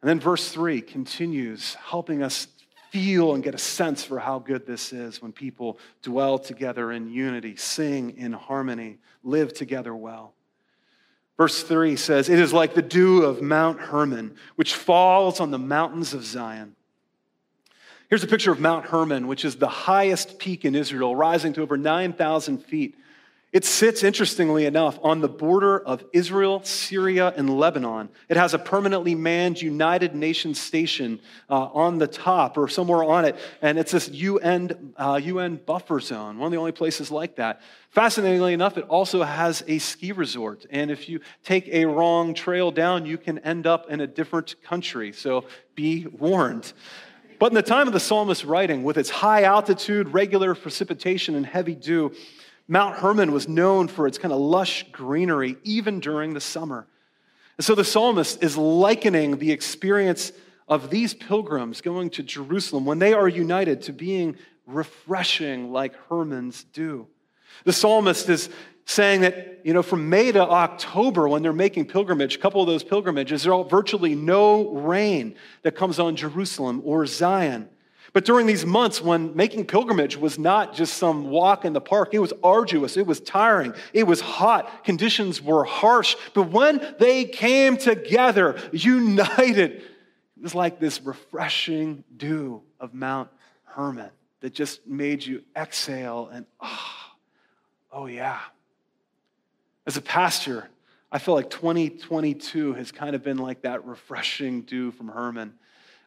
And 0.02 0.08
then 0.08 0.20
verse 0.20 0.48
3 0.50 0.80
continues, 0.80 1.74
helping 1.74 2.22
us 2.22 2.48
feel 2.90 3.34
and 3.34 3.44
get 3.44 3.54
a 3.54 3.58
sense 3.58 4.02
for 4.02 4.18
how 4.18 4.38
good 4.38 4.66
this 4.66 4.92
is 4.92 5.22
when 5.22 5.32
people 5.32 5.78
dwell 6.02 6.38
together 6.38 6.90
in 6.90 7.10
unity, 7.10 7.56
sing 7.56 8.16
in 8.16 8.32
harmony, 8.32 8.98
live 9.22 9.52
together 9.52 9.94
well. 9.94 10.34
Verse 11.36 11.62
3 11.62 11.96
says, 11.96 12.28
It 12.28 12.38
is 12.38 12.52
like 12.52 12.74
the 12.74 12.82
dew 12.82 13.22
of 13.22 13.40
Mount 13.40 13.80
Hermon, 13.80 14.36
which 14.56 14.74
falls 14.74 15.40
on 15.40 15.50
the 15.50 15.58
mountains 15.58 16.12
of 16.12 16.24
Zion. 16.24 16.76
Here's 18.10 18.24
a 18.24 18.26
picture 18.26 18.50
of 18.50 18.58
Mount 18.58 18.86
Hermon, 18.86 19.28
which 19.28 19.44
is 19.44 19.56
the 19.56 19.68
highest 19.68 20.38
peak 20.38 20.64
in 20.64 20.74
Israel, 20.74 21.14
rising 21.14 21.52
to 21.54 21.62
over 21.62 21.76
9,000 21.76 22.58
feet. 22.58 22.96
It 23.52 23.64
sits, 23.64 24.04
interestingly 24.04 24.64
enough, 24.64 24.96
on 25.02 25.20
the 25.20 25.28
border 25.28 25.80
of 25.80 26.04
Israel, 26.12 26.62
Syria, 26.62 27.34
and 27.36 27.58
Lebanon. 27.58 28.08
It 28.28 28.36
has 28.36 28.54
a 28.54 28.60
permanently 28.60 29.16
manned 29.16 29.60
United 29.60 30.14
Nations 30.14 30.60
station 30.60 31.18
uh, 31.48 31.64
on 31.64 31.98
the 31.98 32.06
top 32.06 32.56
or 32.56 32.68
somewhere 32.68 33.02
on 33.02 33.24
it, 33.24 33.34
and 33.60 33.76
it's 33.76 33.90
this 33.90 34.08
UN, 34.08 34.94
uh, 34.96 35.20
UN 35.20 35.56
buffer 35.56 35.98
zone, 35.98 36.38
one 36.38 36.46
of 36.46 36.52
the 36.52 36.58
only 36.58 36.70
places 36.70 37.10
like 37.10 37.36
that. 37.36 37.60
Fascinatingly 37.90 38.52
enough, 38.52 38.78
it 38.78 38.84
also 38.84 39.24
has 39.24 39.64
a 39.66 39.78
ski 39.78 40.12
resort, 40.12 40.64
and 40.70 40.88
if 40.88 41.08
you 41.08 41.18
take 41.42 41.66
a 41.68 41.86
wrong 41.86 42.34
trail 42.34 42.70
down, 42.70 43.04
you 43.04 43.18
can 43.18 43.40
end 43.40 43.66
up 43.66 43.90
in 43.90 44.00
a 44.00 44.06
different 44.06 44.62
country, 44.62 45.10
so 45.10 45.44
be 45.74 46.06
warned. 46.06 46.72
But 47.40 47.50
in 47.50 47.54
the 47.54 47.62
time 47.62 47.88
of 47.88 47.94
the 47.94 48.00
psalmist's 48.00 48.44
writing, 48.44 48.84
with 48.84 48.96
its 48.96 49.10
high 49.10 49.42
altitude, 49.42 50.10
regular 50.10 50.54
precipitation, 50.54 51.34
and 51.34 51.44
heavy 51.44 51.74
dew, 51.74 52.12
Mount 52.70 52.98
Hermon 52.98 53.32
was 53.32 53.48
known 53.48 53.88
for 53.88 54.06
its 54.06 54.16
kind 54.16 54.32
of 54.32 54.38
lush 54.38 54.86
greenery, 54.92 55.56
even 55.64 55.98
during 55.98 56.34
the 56.34 56.40
summer. 56.40 56.86
And 57.58 57.64
so 57.64 57.74
the 57.74 57.84
psalmist 57.84 58.44
is 58.44 58.56
likening 58.56 59.38
the 59.38 59.50
experience 59.50 60.30
of 60.68 60.88
these 60.88 61.12
pilgrims 61.12 61.80
going 61.80 62.10
to 62.10 62.22
Jerusalem 62.22 62.84
when 62.84 63.00
they 63.00 63.12
are 63.12 63.26
united 63.26 63.82
to 63.82 63.92
being 63.92 64.36
refreshing 64.66 65.72
like 65.72 65.96
Hermon's 66.08 66.62
dew. 66.62 67.08
The 67.64 67.72
psalmist 67.72 68.28
is 68.28 68.48
saying 68.84 69.22
that, 69.22 69.62
you 69.64 69.74
know, 69.74 69.82
from 69.82 70.08
May 70.08 70.30
to 70.30 70.40
October, 70.40 71.28
when 71.28 71.42
they're 71.42 71.52
making 71.52 71.86
pilgrimage, 71.86 72.36
a 72.36 72.38
couple 72.38 72.60
of 72.60 72.68
those 72.68 72.84
pilgrimages, 72.84 73.42
there's 73.42 73.66
virtually 73.68 74.14
no 74.14 74.68
rain 74.70 75.34
that 75.62 75.74
comes 75.74 75.98
on 75.98 76.14
Jerusalem 76.14 76.82
or 76.84 77.04
Zion. 77.04 77.68
But 78.12 78.24
during 78.24 78.46
these 78.46 78.66
months 78.66 79.00
when 79.00 79.36
making 79.36 79.66
pilgrimage 79.66 80.16
was 80.16 80.38
not 80.38 80.74
just 80.74 80.94
some 80.94 81.30
walk 81.30 81.64
in 81.64 81.72
the 81.72 81.80
park, 81.80 82.12
it 82.12 82.18
was 82.18 82.32
arduous, 82.42 82.96
it 82.96 83.06
was 83.06 83.20
tiring, 83.20 83.72
it 83.92 84.04
was 84.04 84.20
hot, 84.20 84.84
conditions 84.84 85.40
were 85.40 85.64
harsh. 85.64 86.16
But 86.34 86.50
when 86.50 86.94
they 86.98 87.24
came 87.24 87.76
together, 87.76 88.58
united, 88.72 89.72
it 89.72 90.42
was 90.42 90.54
like 90.54 90.80
this 90.80 91.00
refreshing 91.02 92.02
dew 92.16 92.62
of 92.80 92.94
Mount 92.94 93.30
Hermon 93.64 94.10
that 94.40 94.54
just 94.54 94.86
made 94.86 95.24
you 95.24 95.42
exhale 95.54 96.28
and, 96.32 96.46
oh, 96.60 96.88
oh 97.92 98.06
yeah. 98.06 98.40
As 99.86 99.96
a 99.96 100.02
pastor, 100.02 100.68
I 101.12 101.18
feel 101.18 101.34
like 101.34 101.50
2022 101.50 102.74
has 102.74 102.90
kind 102.90 103.14
of 103.14 103.22
been 103.22 103.38
like 103.38 103.62
that 103.62 103.84
refreshing 103.84 104.62
dew 104.62 104.90
from 104.90 105.08
Hermon 105.08 105.54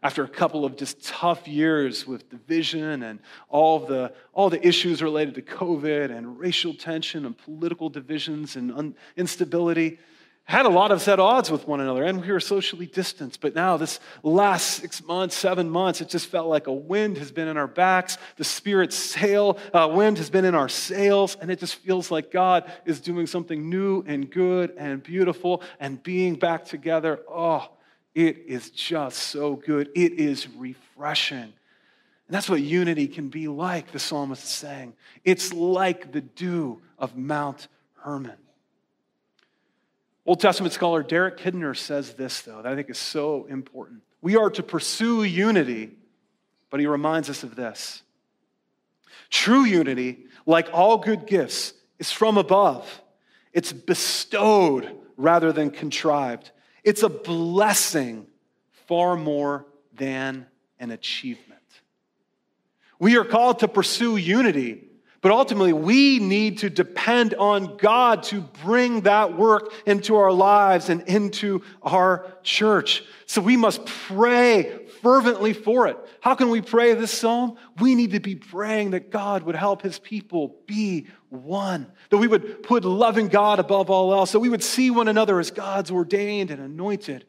after 0.04 0.24
a 0.24 0.28
couple 0.28 0.66
of 0.66 0.76
just 0.76 1.02
tough 1.02 1.48
years 1.48 2.06
with 2.06 2.30
division 2.30 3.04
and 3.04 3.20
all 3.48 3.80
the, 3.80 4.14
all 4.34 4.50
the 4.50 4.66
issues 4.68 5.02
related 5.02 5.34
to 5.36 5.42
COVID 5.42 6.16
and 6.16 6.38
racial 6.38 6.74
tension 6.74 7.26
and 7.26 7.38
political 7.38 7.90
divisions 7.90 8.58
and 8.58 8.74
un, 8.74 8.96
instability, 9.16 9.98
had 10.46 10.66
a 10.66 10.70
lot 10.70 10.92
of 10.92 11.02
set 11.02 11.22
odds 11.22 11.50
with 11.50 11.66
one 11.70 11.80
another 11.80 12.04
and 12.04 12.20
we 12.20 12.30
were 12.30 12.42
socially 12.42 12.86
distanced. 12.86 13.40
But 13.40 13.56
now, 13.56 13.78
this 13.78 14.02
last 14.24 14.82
six 14.82 15.02
months, 15.02 15.38
seven 15.38 15.70
months, 15.70 16.02
it 16.02 16.10
just 16.10 16.28
felt 16.28 16.50
like 16.50 16.68
a 16.68 16.74
wind 16.74 17.18
has 17.18 17.32
been 17.32 17.48
in 17.48 17.56
our 17.56 17.68
backs. 17.68 18.18
The 18.36 18.44
Spirit's 18.44 18.98
sail, 18.98 19.58
uh, 19.74 19.90
wind 19.90 20.18
has 20.18 20.30
been 20.30 20.44
in 20.44 20.54
our 20.54 20.68
sails, 20.68 21.38
and 21.40 21.50
it 21.50 21.60
just 21.60 21.76
feels 21.76 22.12
like 22.12 22.30
God 22.30 22.70
is 22.84 23.00
doing 23.00 23.26
something 23.26 23.70
new 23.70 24.04
and 24.06 24.30
good 24.30 24.74
and 24.78 25.02
beautiful 25.02 25.64
and 25.80 26.04
being 26.04 26.36
back 26.36 26.66
together. 26.66 27.22
Oh, 27.30 27.70
it 28.16 28.44
is 28.48 28.70
just 28.70 29.18
so 29.18 29.56
good. 29.56 29.90
It 29.96 30.14
is 30.14 30.48
refreshing. 30.50 31.38
And 31.40 31.54
that's 32.30 32.50
what 32.50 32.62
unity 32.62 33.08
can 33.08 33.30
be 33.30 33.48
like, 33.48 33.92
the 33.92 34.00
psalmist 34.00 34.44
is 34.44 34.50
saying. 34.50 34.94
It's 35.24 35.54
like 35.54 36.12
the 36.12 36.22
dew 36.22 36.82
of 36.98 37.18
Mount 37.18 37.68
Hermon. 37.96 38.38
Old 40.26 40.40
Testament 40.40 40.74
scholar 40.74 41.04
Derek 41.04 41.38
Kidner 41.38 41.76
says 41.76 42.14
this, 42.14 42.42
though, 42.42 42.62
that 42.62 42.72
I 42.72 42.76
think 42.76 42.90
is 42.90 42.98
so 42.98 43.46
important. 43.50 44.02
We 44.22 44.38
are 44.38 44.50
to 44.52 44.64
pursue 44.64 45.24
unity, 45.24 45.92
but 46.70 46.80
he 46.80 46.88
reminds 46.88 47.30
us 47.30 47.44
of 47.44 47.56
this. 47.56 48.02
True 49.30 49.66
unity, 49.66 50.28
like 50.46 50.70
all 50.72 50.98
good 50.98 51.26
gifts, 51.26 51.74
is 52.00 52.12
from 52.12 52.38
above. 52.38 53.02
It's 53.52 53.74
bestowed 53.74 54.96
rather 55.18 55.52
than 55.52 55.72
contrived. 55.72 56.52
It's 56.84 57.04
a 57.04 57.10
blessing 57.10 58.28
far 58.88 59.16
more 59.16 59.66
than 59.96 60.46
an 60.80 60.92
achievement. 60.92 61.62
We 63.00 63.18
are 63.18 63.26
called 63.26 63.60
to 63.60 63.68
pursue 63.68 64.18
unity, 64.18 64.84
but 65.22 65.32
ultimately 65.32 65.74
we 65.74 66.20
need 66.20 66.60
to 66.60 66.70
depend 66.70 67.34
on 67.34 67.78
God 67.78 68.24
to 68.24 68.42
bring 68.42 69.02
that 69.02 69.38
work 69.38 69.72
into 69.86 70.16
our 70.16 70.32
lives 70.32 70.90
and 70.90 71.02
into 71.04 71.64
our 71.82 72.26
church. 72.44 73.04
So 73.26 73.42
we 73.42 73.58
must 73.58 73.86
pray 73.86 74.83
fervently 75.04 75.54
for 75.54 75.88
it. 75.88 75.98
How 76.22 76.34
can 76.34 76.50
we 76.50 76.62
pray 76.62 76.94
this 76.94 77.12
psalm? 77.12 77.58
We 77.80 77.94
need 77.94 78.12
to 78.12 78.20
be 78.20 78.36
praying 78.36 78.92
that 78.92 79.12
God 79.12 79.44
would 79.44 79.56
help 79.56 79.82
his 79.82 80.00
people 80.00 80.56
be 80.66 81.08
one, 81.30 81.92
that 82.10 82.18
we 82.18 82.28
would 82.28 82.64
put 82.64 82.86
loving 82.86 83.28
God 83.28 83.60
above 83.60 83.90
all 83.90 84.14
else, 84.14 84.32
that 84.32 84.40
we 84.40 84.50
would 84.50 84.64
see 84.64 84.90
one 84.90 85.10
another 85.10 85.40
as 85.40 85.52
God's 85.52 85.92
ordained 85.92 86.50
and 86.50 86.62
anointed, 86.62 87.26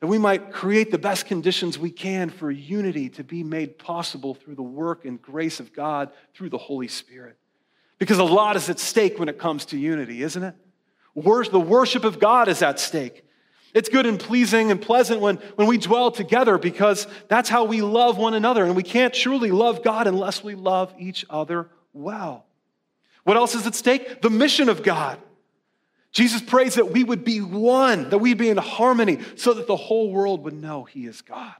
that 0.00 0.06
we 0.06 0.18
might 0.18 0.50
create 0.50 0.90
the 0.90 0.98
best 0.98 1.26
conditions 1.26 1.78
we 1.78 1.90
can 1.90 2.30
for 2.30 2.50
unity 2.50 3.10
to 3.10 3.22
be 3.22 3.44
made 3.44 3.78
possible 3.78 4.34
through 4.34 4.54
the 4.54 4.62
work 4.62 5.04
and 5.04 5.20
grace 5.20 5.60
of 5.60 5.72
God 5.72 6.10
through 6.34 6.48
the 6.48 6.58
Holy 6.58 6.88
Spirit. 6.88 7.36
Because 7.98 8.18
a 8.18 8.24
lot 8.24 8.56
is 8.56 8.68
at 8.68 8.80
stake 8.80 9.18
when 9.18 9.28
it 9.28 9.38
comes 9.38 9.66
to 9.66 9.78
unity, 9.78 10.22
isn't 10.22 10.42
it? 10.42 10.54
The 11.14 11.60
worship 11.60 12.04
of 12.04 12.18
God 12.18 12.48
is 12.48 12.62
at 12.62 12.80
stake. 12.80 13.24
It's 13.74 13.88
good 13.88 14.04
and 14.04 14.20
pleasing 14.20 14.70
and 14.70 14.80
pleasant 14.80 15.20
when, 15.20 15.36
when 15.56 15.66
we 15.66 15.78
dwell 15.78 16.10
together 16.10 16.58
because 16.58 17.06
that's 17.28 17.48
how 17.48 17.64
we 17.64 17.80
love 17.80 18.18
one 18.18 18.34
another. 18.34 18.64
And 18.64 18.76
we 18.76 18.82
can't 18.82 19.14
truly 19.14 19.50
love 19.50 19.82
God 19.82 20.06
unless 20.06 20.44
we 20.44 20.54
love 20.54 20.94
each 20.98 21.24
other 21.30 21.68
well. 21.92 22.44
What 23.24 23.36
else 23.36 23.54
is 23.54 23.66
at 23.66 23.74
stake? 23.74 24.20
The 24.20 24.30
mission 24.30 24.68
of 24.68 24.82
God. 24.82 25.18
Jesus 26.10 26.42
prays 26.42 26.74
that 26.74 26.90
we 26.90 27.02
would 27.02 27.24
be 27.24 27.40
one, 27.40 28.10
that 28.10 28.18
we'd 28.18 28.36
be 28.36 28.50
in 28.50 28.58
harmony, 28.58 29.18
so 29.36 29.54
that 29.54 29.66
the 29.66 29.76
whole 29.76 30.12
world 30.12 30.44
would 30.44 30.52
know 30.52 30.84
He 30.84 31.06
is 31.06 31.22
God. 31.22 31.54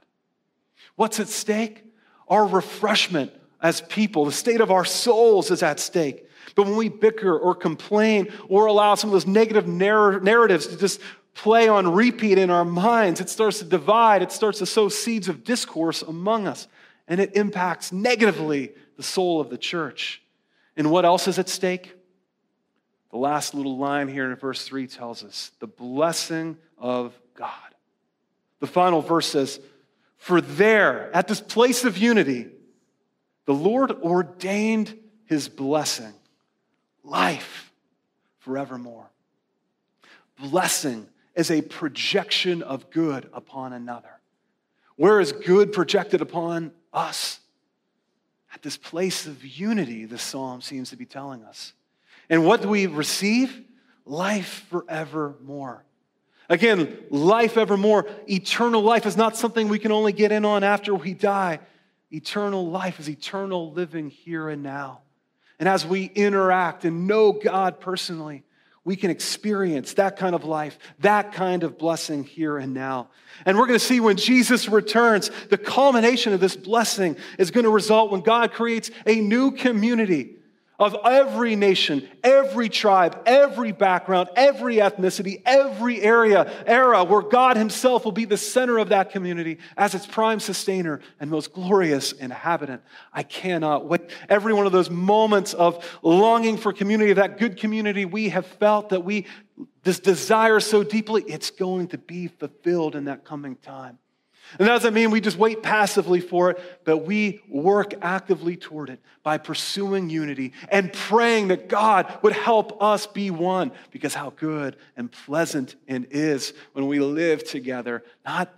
What's 0.95 1.19
at 1.19 1.27
stake? 1.27 1.83
Our 2.27 2.45
refreshment 2.45 3.33
as 3.61 3.81
people, 3.81 4.25
the 4.25 4.31
state 4.31 4.61
of 4.61 4.69
our 4.69 4.85
souls 4.85 5.49
is 5.49 5.63
at 5.63 5.79
stake. 5.79 6.27
But 6.55 6.65
when 6.65 6.75
we 6.75 6.89
bicker 6.89 7.35
or 7.35 7.55
complain 7.55 8.31
or 8.47 8.67
allow 8.67 8.93
some 8.95 9.09
of 9.09 9.13
those 9.13 9.25
negative 9.25 9.67
narr- 9.67 10.19
narratives 10.19 10.67
to 10.67 10.77
just 10.77 10.99
play 11.33 11.67
on 11.67 11.93
repeat 11.93 12.37
in 12.37 12.49
our 12.49 12.65
minds. 12.65 13.19
It 13.19 13.29
starts 13.29 13.59
to 13.59 13.65
divide, 13.65 14.21
it 14.21 14.31
starts 14.31 14.59
to 14.59 14.65
sow 14.65 14.89
seeds 14.89 15.27
of 15.27 15.43
discourse 15.43 16.01
among 16.01 16.47
us, 16.47 16.67
and 17.07 17.19
it 17.19 17.35
impacts 17.35 17.91
negatively 17.91 18.71
the 18.97 19.03
soul 19.03 19.41
of 19.41 19.49
the 19.49 19.57
church. 19.57 20.21
And 20.75 20.89
what 20.91 21.05
else 21.05 21.27
is 21.27 21.39
at 21.39 21.49
stake? 21.49 21.93
The 23.11 23.17
last 23.17 23.53
little 23.53 23.77
line 23.77 24.07
here 24.07 24.29
in 24.29 24.35
verse 24.35 24.65
3 24.65 24.87
tells 24.87 25.23
us 25.23 25.51
the 25.59 25.67
blessing 25.67 26.57
of 26.77 27.17
God. 27.35 27.49
The 28.59 28.67
final 28.67 29.01
verse 29.01 29.27
says, 29.27 29.59
For 30.17 30.41
there, 30.41 31.15
at 31.15 31.27
this 31.27 31.41
place 31.41 31.83
of 31.83 31.97
unity, 31.97 32.47
the 33.45 33.53
Lord 33.53 33.91
ordained 33.91 34.97
his 35.25 35.49
blessing, 35.49 36.13
life 37.03 37.71
forevermore. 38.39 39.09
Blessing 40.39 41.07
as 41.35 41.49
a 41.49 41.61
projection 41.61 42.61
of 42.61 42.89
good 42.89 43.29
upon 43.33 43.73
another. 43.73 44.19
Where 44.95 45.19
is 45.19 45.31
good 45.31 45.73
projected 45.73 46.21
upon 46.21 46.71
us? 46.91 47.39
At 48.53 48.61
this 48.61 48.77
place 48.77 49.25
of 49.25 49.43
unity, 49.43 50.05
the 50.05 50.19
psalm 50.19 50.61
seems 50.61 50.91
to 50.91 50.95
be 50.95 51.05
telling 51.05 51.43
us. 51.43 51.73
And 52.29 52.45
what 52.45 52.61
do 52.61 52.69
we 52.69 52.85
receive? 52.85 53.63
life 54.05 54.65
forevermore. 54.69 55.83
Again, 56.49 56.97
life 57.09 57.57
evermore, 57.57 58.07
eternal 58.29 58.81
life 58.81 59.05
is 59.05 59.15
not 59.15 59.37
something 59.37 59.69
we 59.69 59.79
can 59.79 59.91
only 59.91 60.11
get 60.11 60.31
in 60.31 60.45
on 60.45 60.63
after 60.63 60.93
we 60.93 61.13
die. 61.13 61.59
Eternal 62.11 62.67
life 62.69 62.99
is 62.99 63.09
eternal 63.09 63.71
living 63.71 64.09
here 64.09 64.49
and 64.49 64.61
now. 64.61 65.01
And 65.59 65.69
as 65.69 65.85
we 65.85 66.05
interact 66.05 66.83
and 66.83 67.07
know 67.07 67.31
God 67.31 67.79
personally, 67.79 68.43
we 68.85 68.95
can 68.95 69.09
experience 69.09 69.93
that 69.93 70.17
kind 70.17 70.35
of 70.35 70.43
life, 70.43 70.77
that 70.99 71.31
kind 71.31 71.63
of 71.63 71.77
blessing 71.77 72.23
here 72.23 72.57
and 72.57 72.73
now. 72.73 73.09
And 73.45 73.57
we're 73.57 73.67
going 73.67 73.79
to 73.79 73.85
see 73.85 73.99
when 73.99 74.17
Jesus 74.17 74.67
returns, 74.67 75.31
the 75.49 75.57
culmination 75.57 76.33
of 76.33 76.39
this 76.39 76.55
blessing 76.55 77.15
is 77.39 77.51
going 77.51 77.63
to 77.63 77.69
result 77.69 78.11
when 78.11 78.21
God 78.21 78.51
creates 78.51 78.91
a 79.05 79.15
new 79.15 79.51
community 79.51 80.37
of 80.79 80.95
every 81.05 81.55
nation, 81.55 82.07
every 82.23 82.67
tribe, 82.67 83.21
every 83.25 83.71
background, 83.71 84.29
every 84.35 84.77
ethnicity, 84.77 85.41
every 85.45 86.01
area, 86.01 86.51
era 86.65 87.03
where 87.03 87.21
God 87.21 87.57
Himself 87.57 88.05
will 88.05 88.11
be 88.11 88.25
the 88.25 88.37
center 88.37 88.77
of 88.79 88.89
that 88.89 89.11
community 89.11 89.59
as 89.77 89.93
its 89.93 90.07
prime 90.07 90.39
sustainer 90.39 90.99
and 91.19 91.29
most 91.29 91.53
glorious 91.53 92.11
inhabitant. 92.11 92.81
I 93.13 93.23
cannot 93.23 93.85
wait. 93.87 94.01
Every 94.29 94.53
one 94.53 94.65
of 94.65 94.71
those 94.71 94.89
moments 94.89 95.53
of 95.53 95.85
longing 96.01 96.57
for 96.57 96.73
community, 96.73 97.13
that 97.13 97.37
good 97.37 97.57
community 97.57 98.05
we 98.05 98.29
have 98.29 98.45
felt 98.45 98.89
that 98.89 99.03
we 99.03 99.27
this 99.83 99.99
desire 99.99 100.59
so 100.59 100.83
deeply, 100.83 101.23
it's 101.27 101.51
going 101.51 101.89
to 101.89 101.97
be 101.97 102.27
fulfilled 102.27 102.95
in 102.95 103.05
that 103.05 103.23
coming 103.23 103.55
time. 103.57 103.99
And 104.59 104.67
that 104.67 104.73
doesn't 104.73 104.93
mean 104.93 105.11
we 105.11 105.21
just 105.21 105.37
wait 105.37 105.63
passively 105.63 106.19
for 106.19 106.51
it, 106.51 106.59
but 106.83 106.97
we 106.99 107.41
work 107.47 107.93
actively 108.01 108.55
toward 108.55 108.89
it 108.89 108.99
by 109.23 109.37
pursuing 109.37 110.09
unity 110.09 110.53
and 110.69 110.91
praying 110.91 111.49
that 111.49 111.67
God 111.69 112.19
would 112.21 112.33
help 112.33 112.81
us 112.81 113.07
be 113.07 113.31
one 113.31 113.71
because 113.91 114.13
how 114.13 114.31
good 114.31 114.75
and 114.95 115.11
pleasant 115.11 115.75
it 115.87 116.11
is 116.11 116.53
when 116.73 116.87
we 116.87 116.99
live 116.99 117.43
together, 117.43 118.03
not 118.25 118.53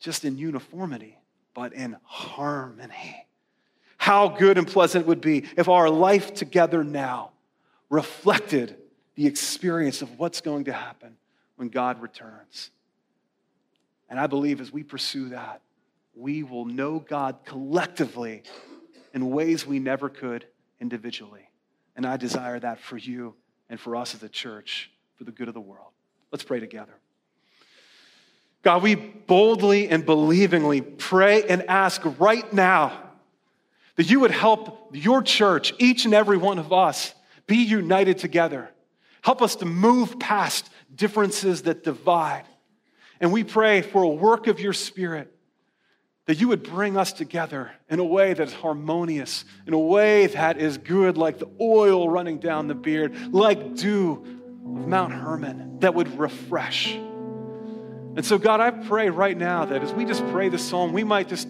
just 0.00 0.24
in 0.24 0.38
uniformity, 0.38 1.18
but 1.54 1.72
in 1.72 1.96
harmony. 2.04 3.26
How 3.96 4.28
good 4.28 4.58
and 4.58 4.66
pleasant 4.66 5.04
it 5.04 5.08
would 5.08 5.20
be 5.20 5.44
if 5.56 5.68
our 5.68 5.90
life 5.90 6.34
together 6.34 6.84
now 6.84 7.32
reflected 7.90 8.76
the 9.16 9.26
experience 9.26 10.02
of 10.02 10.18
what's 10.18 10.40
going 10.40 10.64
to 10.64 10.72
happen 10.72 11.16
when 11.56 11.68
God 11.68 12.00
returns. 12.00 12.70
And 14.08 14.18
I 14.18 14.26
believe 14.26 14.60
as 14.60 14.72
we 14.72 14.82
pursue 14.82 15.30
that, 15.30 15.60
we 16.14 16.42
will 16.42 16.64
know 16.64 16.98
God 16.98 17.36
collectively 17.44 18.42
in 19.14 19.30
ways 19.30 19.66
we 19.66 19.78
never 19.78 20.08
could 20.08 20.46
individually. 20.80 21.48
And 21.96 22.06
I 22.06 22.16
desire 22.16 22.58
that 22.60 22.80
for 22.80 22.96
you 22.96 23.34
and 23.68 23.78
for 23.78 23.96
us 23.96 24.14
as 24.14 24.22
a 24.22 24.28
church 24.28 24.90
for 25.16 25.24
the 25.24 25.32
good 25.32 25.48
of 25.48 25.54
the 25.54 25.60
world. 25.60 25.90
Let's 26.30 26.44
pray 26.44 26.60
together. 26.60 26.94
God, 28.62 28.82
we 28.82 28.94
boldly 28.94 29.88
and 29.88 30.04
believingly 30.04 30.80
pray 30.80 31.44
and 31.44 31.68
ask 31.68 32.02
right 32.18 32.50
now 32.52 33.04
that 33.96 34.10
you 34.10 34.20
would 34.20 34.30
help 34.30 34.90
your 34.94 35.22
church, 35.22 35.72
each 35.78 36.04
and 36.04 36.14
every 36.14 36.36
one 36.36 36.58
of 36.58 36.72
us, 36.72 37.14
be 37.46 37.56
united 37.56 38.18
together. 38.18 38.70
Help 39.22 39.42
us 39.42 39.56
to 39.56 39.64
move 39.64 40.18
past 40.18 40.70
differences 40.94 41.62
that 41.62 41.82
divide 41.82 42.44
and 43.20 43.32
we 43.32 43.44
pray 43.44 43.82
for 43.82 44.02
a 44.02 44.08
work 44.08 44.46
of 44.46 44.60
your 44.60 44.72
Spirit 44.72 45.34
that 46.26 46.38
you 46.38 46.48
would 46.48 46.62
bring 46.62 46.96
us 46.96 47.12
together 47.12 47.70
in 47.88 47.98
a 47.98 48.04
way 48.04 48.34
that 48.34 48.48
is 48.48 48.52
harmonious, 48.52 49.46
in 49.66 49.72
a 49.72 49.78
way 49.78 50.26
that 50.26 50.58
is 50.58 50.76
good, 50.76 51.16
like 51.16 51.38
the 51.38 51.48
oil 51.58 52.10
running 52.10 52.38
down 52.38 52.68
the 52.68 52.74
beard, 52.74 53.32
like 53.32 53.76
dew 53.76 54.22
of 54.62 54.86
Mount 54.86 55.12
Hermon, 55.12 55.80
that 55.80 55.94
would 55.94 56.18
refresh. 56.18 56.94
And 56.94 58.26
so, 58.26 58.36
God, 58.36 58.60
I 58.60 58.70
pray 58.70 59.08
right 59.08 59.36
now 59.36 59.64
that 59.64 59.82
as 59.82 59.92
we 59.92 60.04
just 60.04 60.26
pray 60.28 60.50
the 60.50 60.58
psalm, 60.58 60.92
we 60.92 61.02
might 61.02 61.28
just 61.28 61.48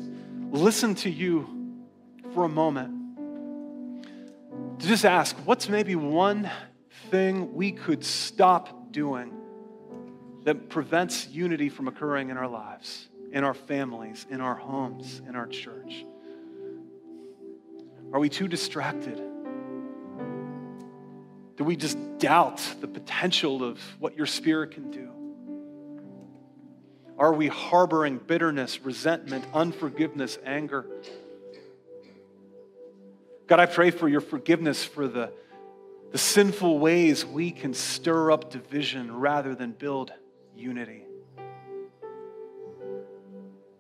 listen 0.52 0.94
to 0.96 1.10
you 1.10 1.48
for 2.34 2.44
a 2.44 2.48
moment 2.48 2.94
to 4.78 4.86
just 4.86 5.04
ask 5.04 5.36
what's 5.44 5.68
maybe 5.68 5.96
one 5.96 6.48
thing 7.10 7.52
we 7.54 7.72
could 7.72 8.04
stop 8.04 8.92
doing 8.92 9.37
that 10.48 10.70
prevents 10.70 11.28
unity 11.28 11.68
from 11.68 11.88
occurring 11.88 12.30
in 12.30 12.38
our 12.38 12.48
lives, 12.48 13.06
in 13.32 13.44
our 13.44 13.52
families, 13.52 14.24
in 14.30 14.40
our 14.40 14.54
homes, 14.54 15.20
in 15.28 15.36
our 15.36 15.46
church? 15.46 16.06
Are 18.14 18.18
we 18.18 18.30
too 18.30 18.48
distracted? 18.48 19.18
Do 21.58 21.64
we 21.64 21.76
just 21.76 21.98
doubt 22.16 22.62
the 22.80 22.88
potential 22.88 23.62
of 23.62 23.78
what 23.98 24.16
your 24.16 24.24
spirit 24.24 24.70
can 24.70 24.90
do? 24.90 25.10
Are 27.18 27.34
we 27.34 27.48
harboring 27.48 28.16
bitterness, 28.16 28.80
resentment, 28.82 29.44
unforgiveness, 29.52 30.38
anger? 30.46 30.86
God, 33.46 33.60
I 33.60 33.66
pray 33.66 33.90
for 33.90 34.08
your 34.08 34.22
forgiveness 34.22 34.82
for 34.82 35.08
the, 35.08 35.30
the 36.10 36.16
sinful 36.16 36.78
ways 36.78 37.26
we 37.26 37.50
can 37.50 37.74
stir 37.74 38.32
up 38.32 38.50
division 38.50 39.14
rather 39.14 39.54
than 39.54 39.72
build 39.72 40.10
unity. 40.58 41.04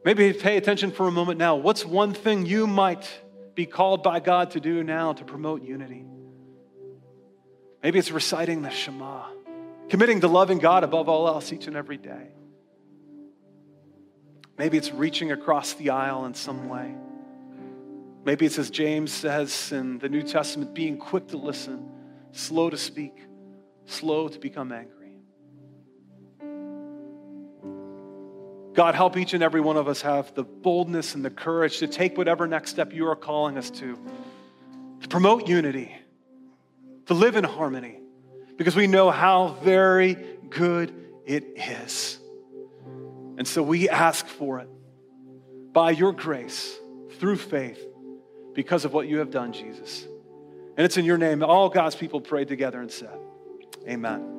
Maybe 0.04 0.32
pay 0.32 0.56
attention 0.56 0.92
for 0.92 1.06
a 1.06 1.10
moment 1.10 1.38
now. 1.38 1.56
What's 1.56 1.84
one 1.84 2.14
thing 2.14 2.46
you 2.46 2.66
might 2.66 3.06
be 3.54 3.66
called 3.66 4.02
by 4.02 4.20
God 4.20 4.52
to 4.52 4.60
do 4.60 4.82
now 4.82 5.12
to 5.12 5.24
promote 5.24 5.62
unity? 5.62 6.04
Maybe 7.82 7.98
it's 7.98 8.10
reciting 8.10 8.62
the 8.62 8.70
Shema, 8.70 9.26
committing 9.88 10.20
to 10.20 10.28
loving 10.28 10.58
God 10.58 10.84
above 10.84 11.08
all 11.08 11.28
else 11.28 11.52
each 11.52 11.66
and 11.66 11.76
every 11.76 11.96
day. 11.96 12.28
Maybe 14.56 14.76
it's 14.76 14.92
reaching 14.92 15.30
across 15.30 15.74
the 15.74 15.90
aisle 15.90 16.24
in 16.24 16.34
some 16.34 16.68
way. 16.68 16.94
Maybe 18.24 18.46
it's 18.46 18.58
as 18.58 18.70
James 18.70 19.12
says 19.12 19.72
in 19.72 19.98
the 19.98 20.08
New 20.08 20.22
Testament, 20.22 20.74
being 20.74 20.98
quick 20.98 21.28
to 21.28 21.36
listen, 21.36 21.88
slow 22.32 22.68
to 22.68 22.76
speak, 22.76 23.14
slow 23.86 24.28
to 24.28 24.38
become 24.38 24.72
angry. 24.72 24.97
God, 28.78 28.94
help 28.94 29.16
each 29.16 29.34
and 29.34 29.42
every 29.42 29.60
one 29.60 29.76
of 29.76 29.88
us 29.88 30.02
have 30.02 30.32
the 30.36 30.44
boldness 30.44 31.16
and 31.16 31.24
the 31.24 31.30
courage 31.30 31.78
to 31.78 31.88
take 31.88 32.16
whatever 32.16 32.46
next 32.46 32.70
step 32.70 32.92
you 32.92 33.08
are 33.08 33.16
calling 33.16 33.58
us 33.58 33.70
to, 33.70 33.98
to 35.00 35.08
promote 35.08 35.48
unity, 35.48 35.92
to 37.06 37.14
live 37.14 37.34
in 37.34 37.42
harmony, 37.42 37.98
because 38.56 38.76
we 38.76 38.86
know 38.86 39.10
how 39.10 39.56
very 39.64 40.14
good 40.48 40.94
it 41.26 41.42
is. 41.56 42.20
And 43.36 43.48
so 43.48 43.64
we 43.64 43.88
ask 43.88 44.24
for 44.24 44.60
it 44.60 44.68
by 45.72 45.90
your 45.90 46.12
grace, 46.12 46.78
through 47.18 47.38
faith, 47.38 47.84
because 48.54 48.84
of 48.84 48.92
what 48.92 49.08
you 49.08 49.18
have 49.18 49.32
done, 49.32 49.52
Jesus. 49.52 50.06
And 50.76 50.84
it's 50.84 50.96
in 50.96 51.04
your 51.04 51.18
name. 51.18 51.42
All 51.42 51.68
God's 51.68 51.96
people 51.96 52.20
prayed 52.20 52.46
together 52.46 52.80
and 52.80 52.92
said, 52.92 53.18
Amen. 53.88 54.37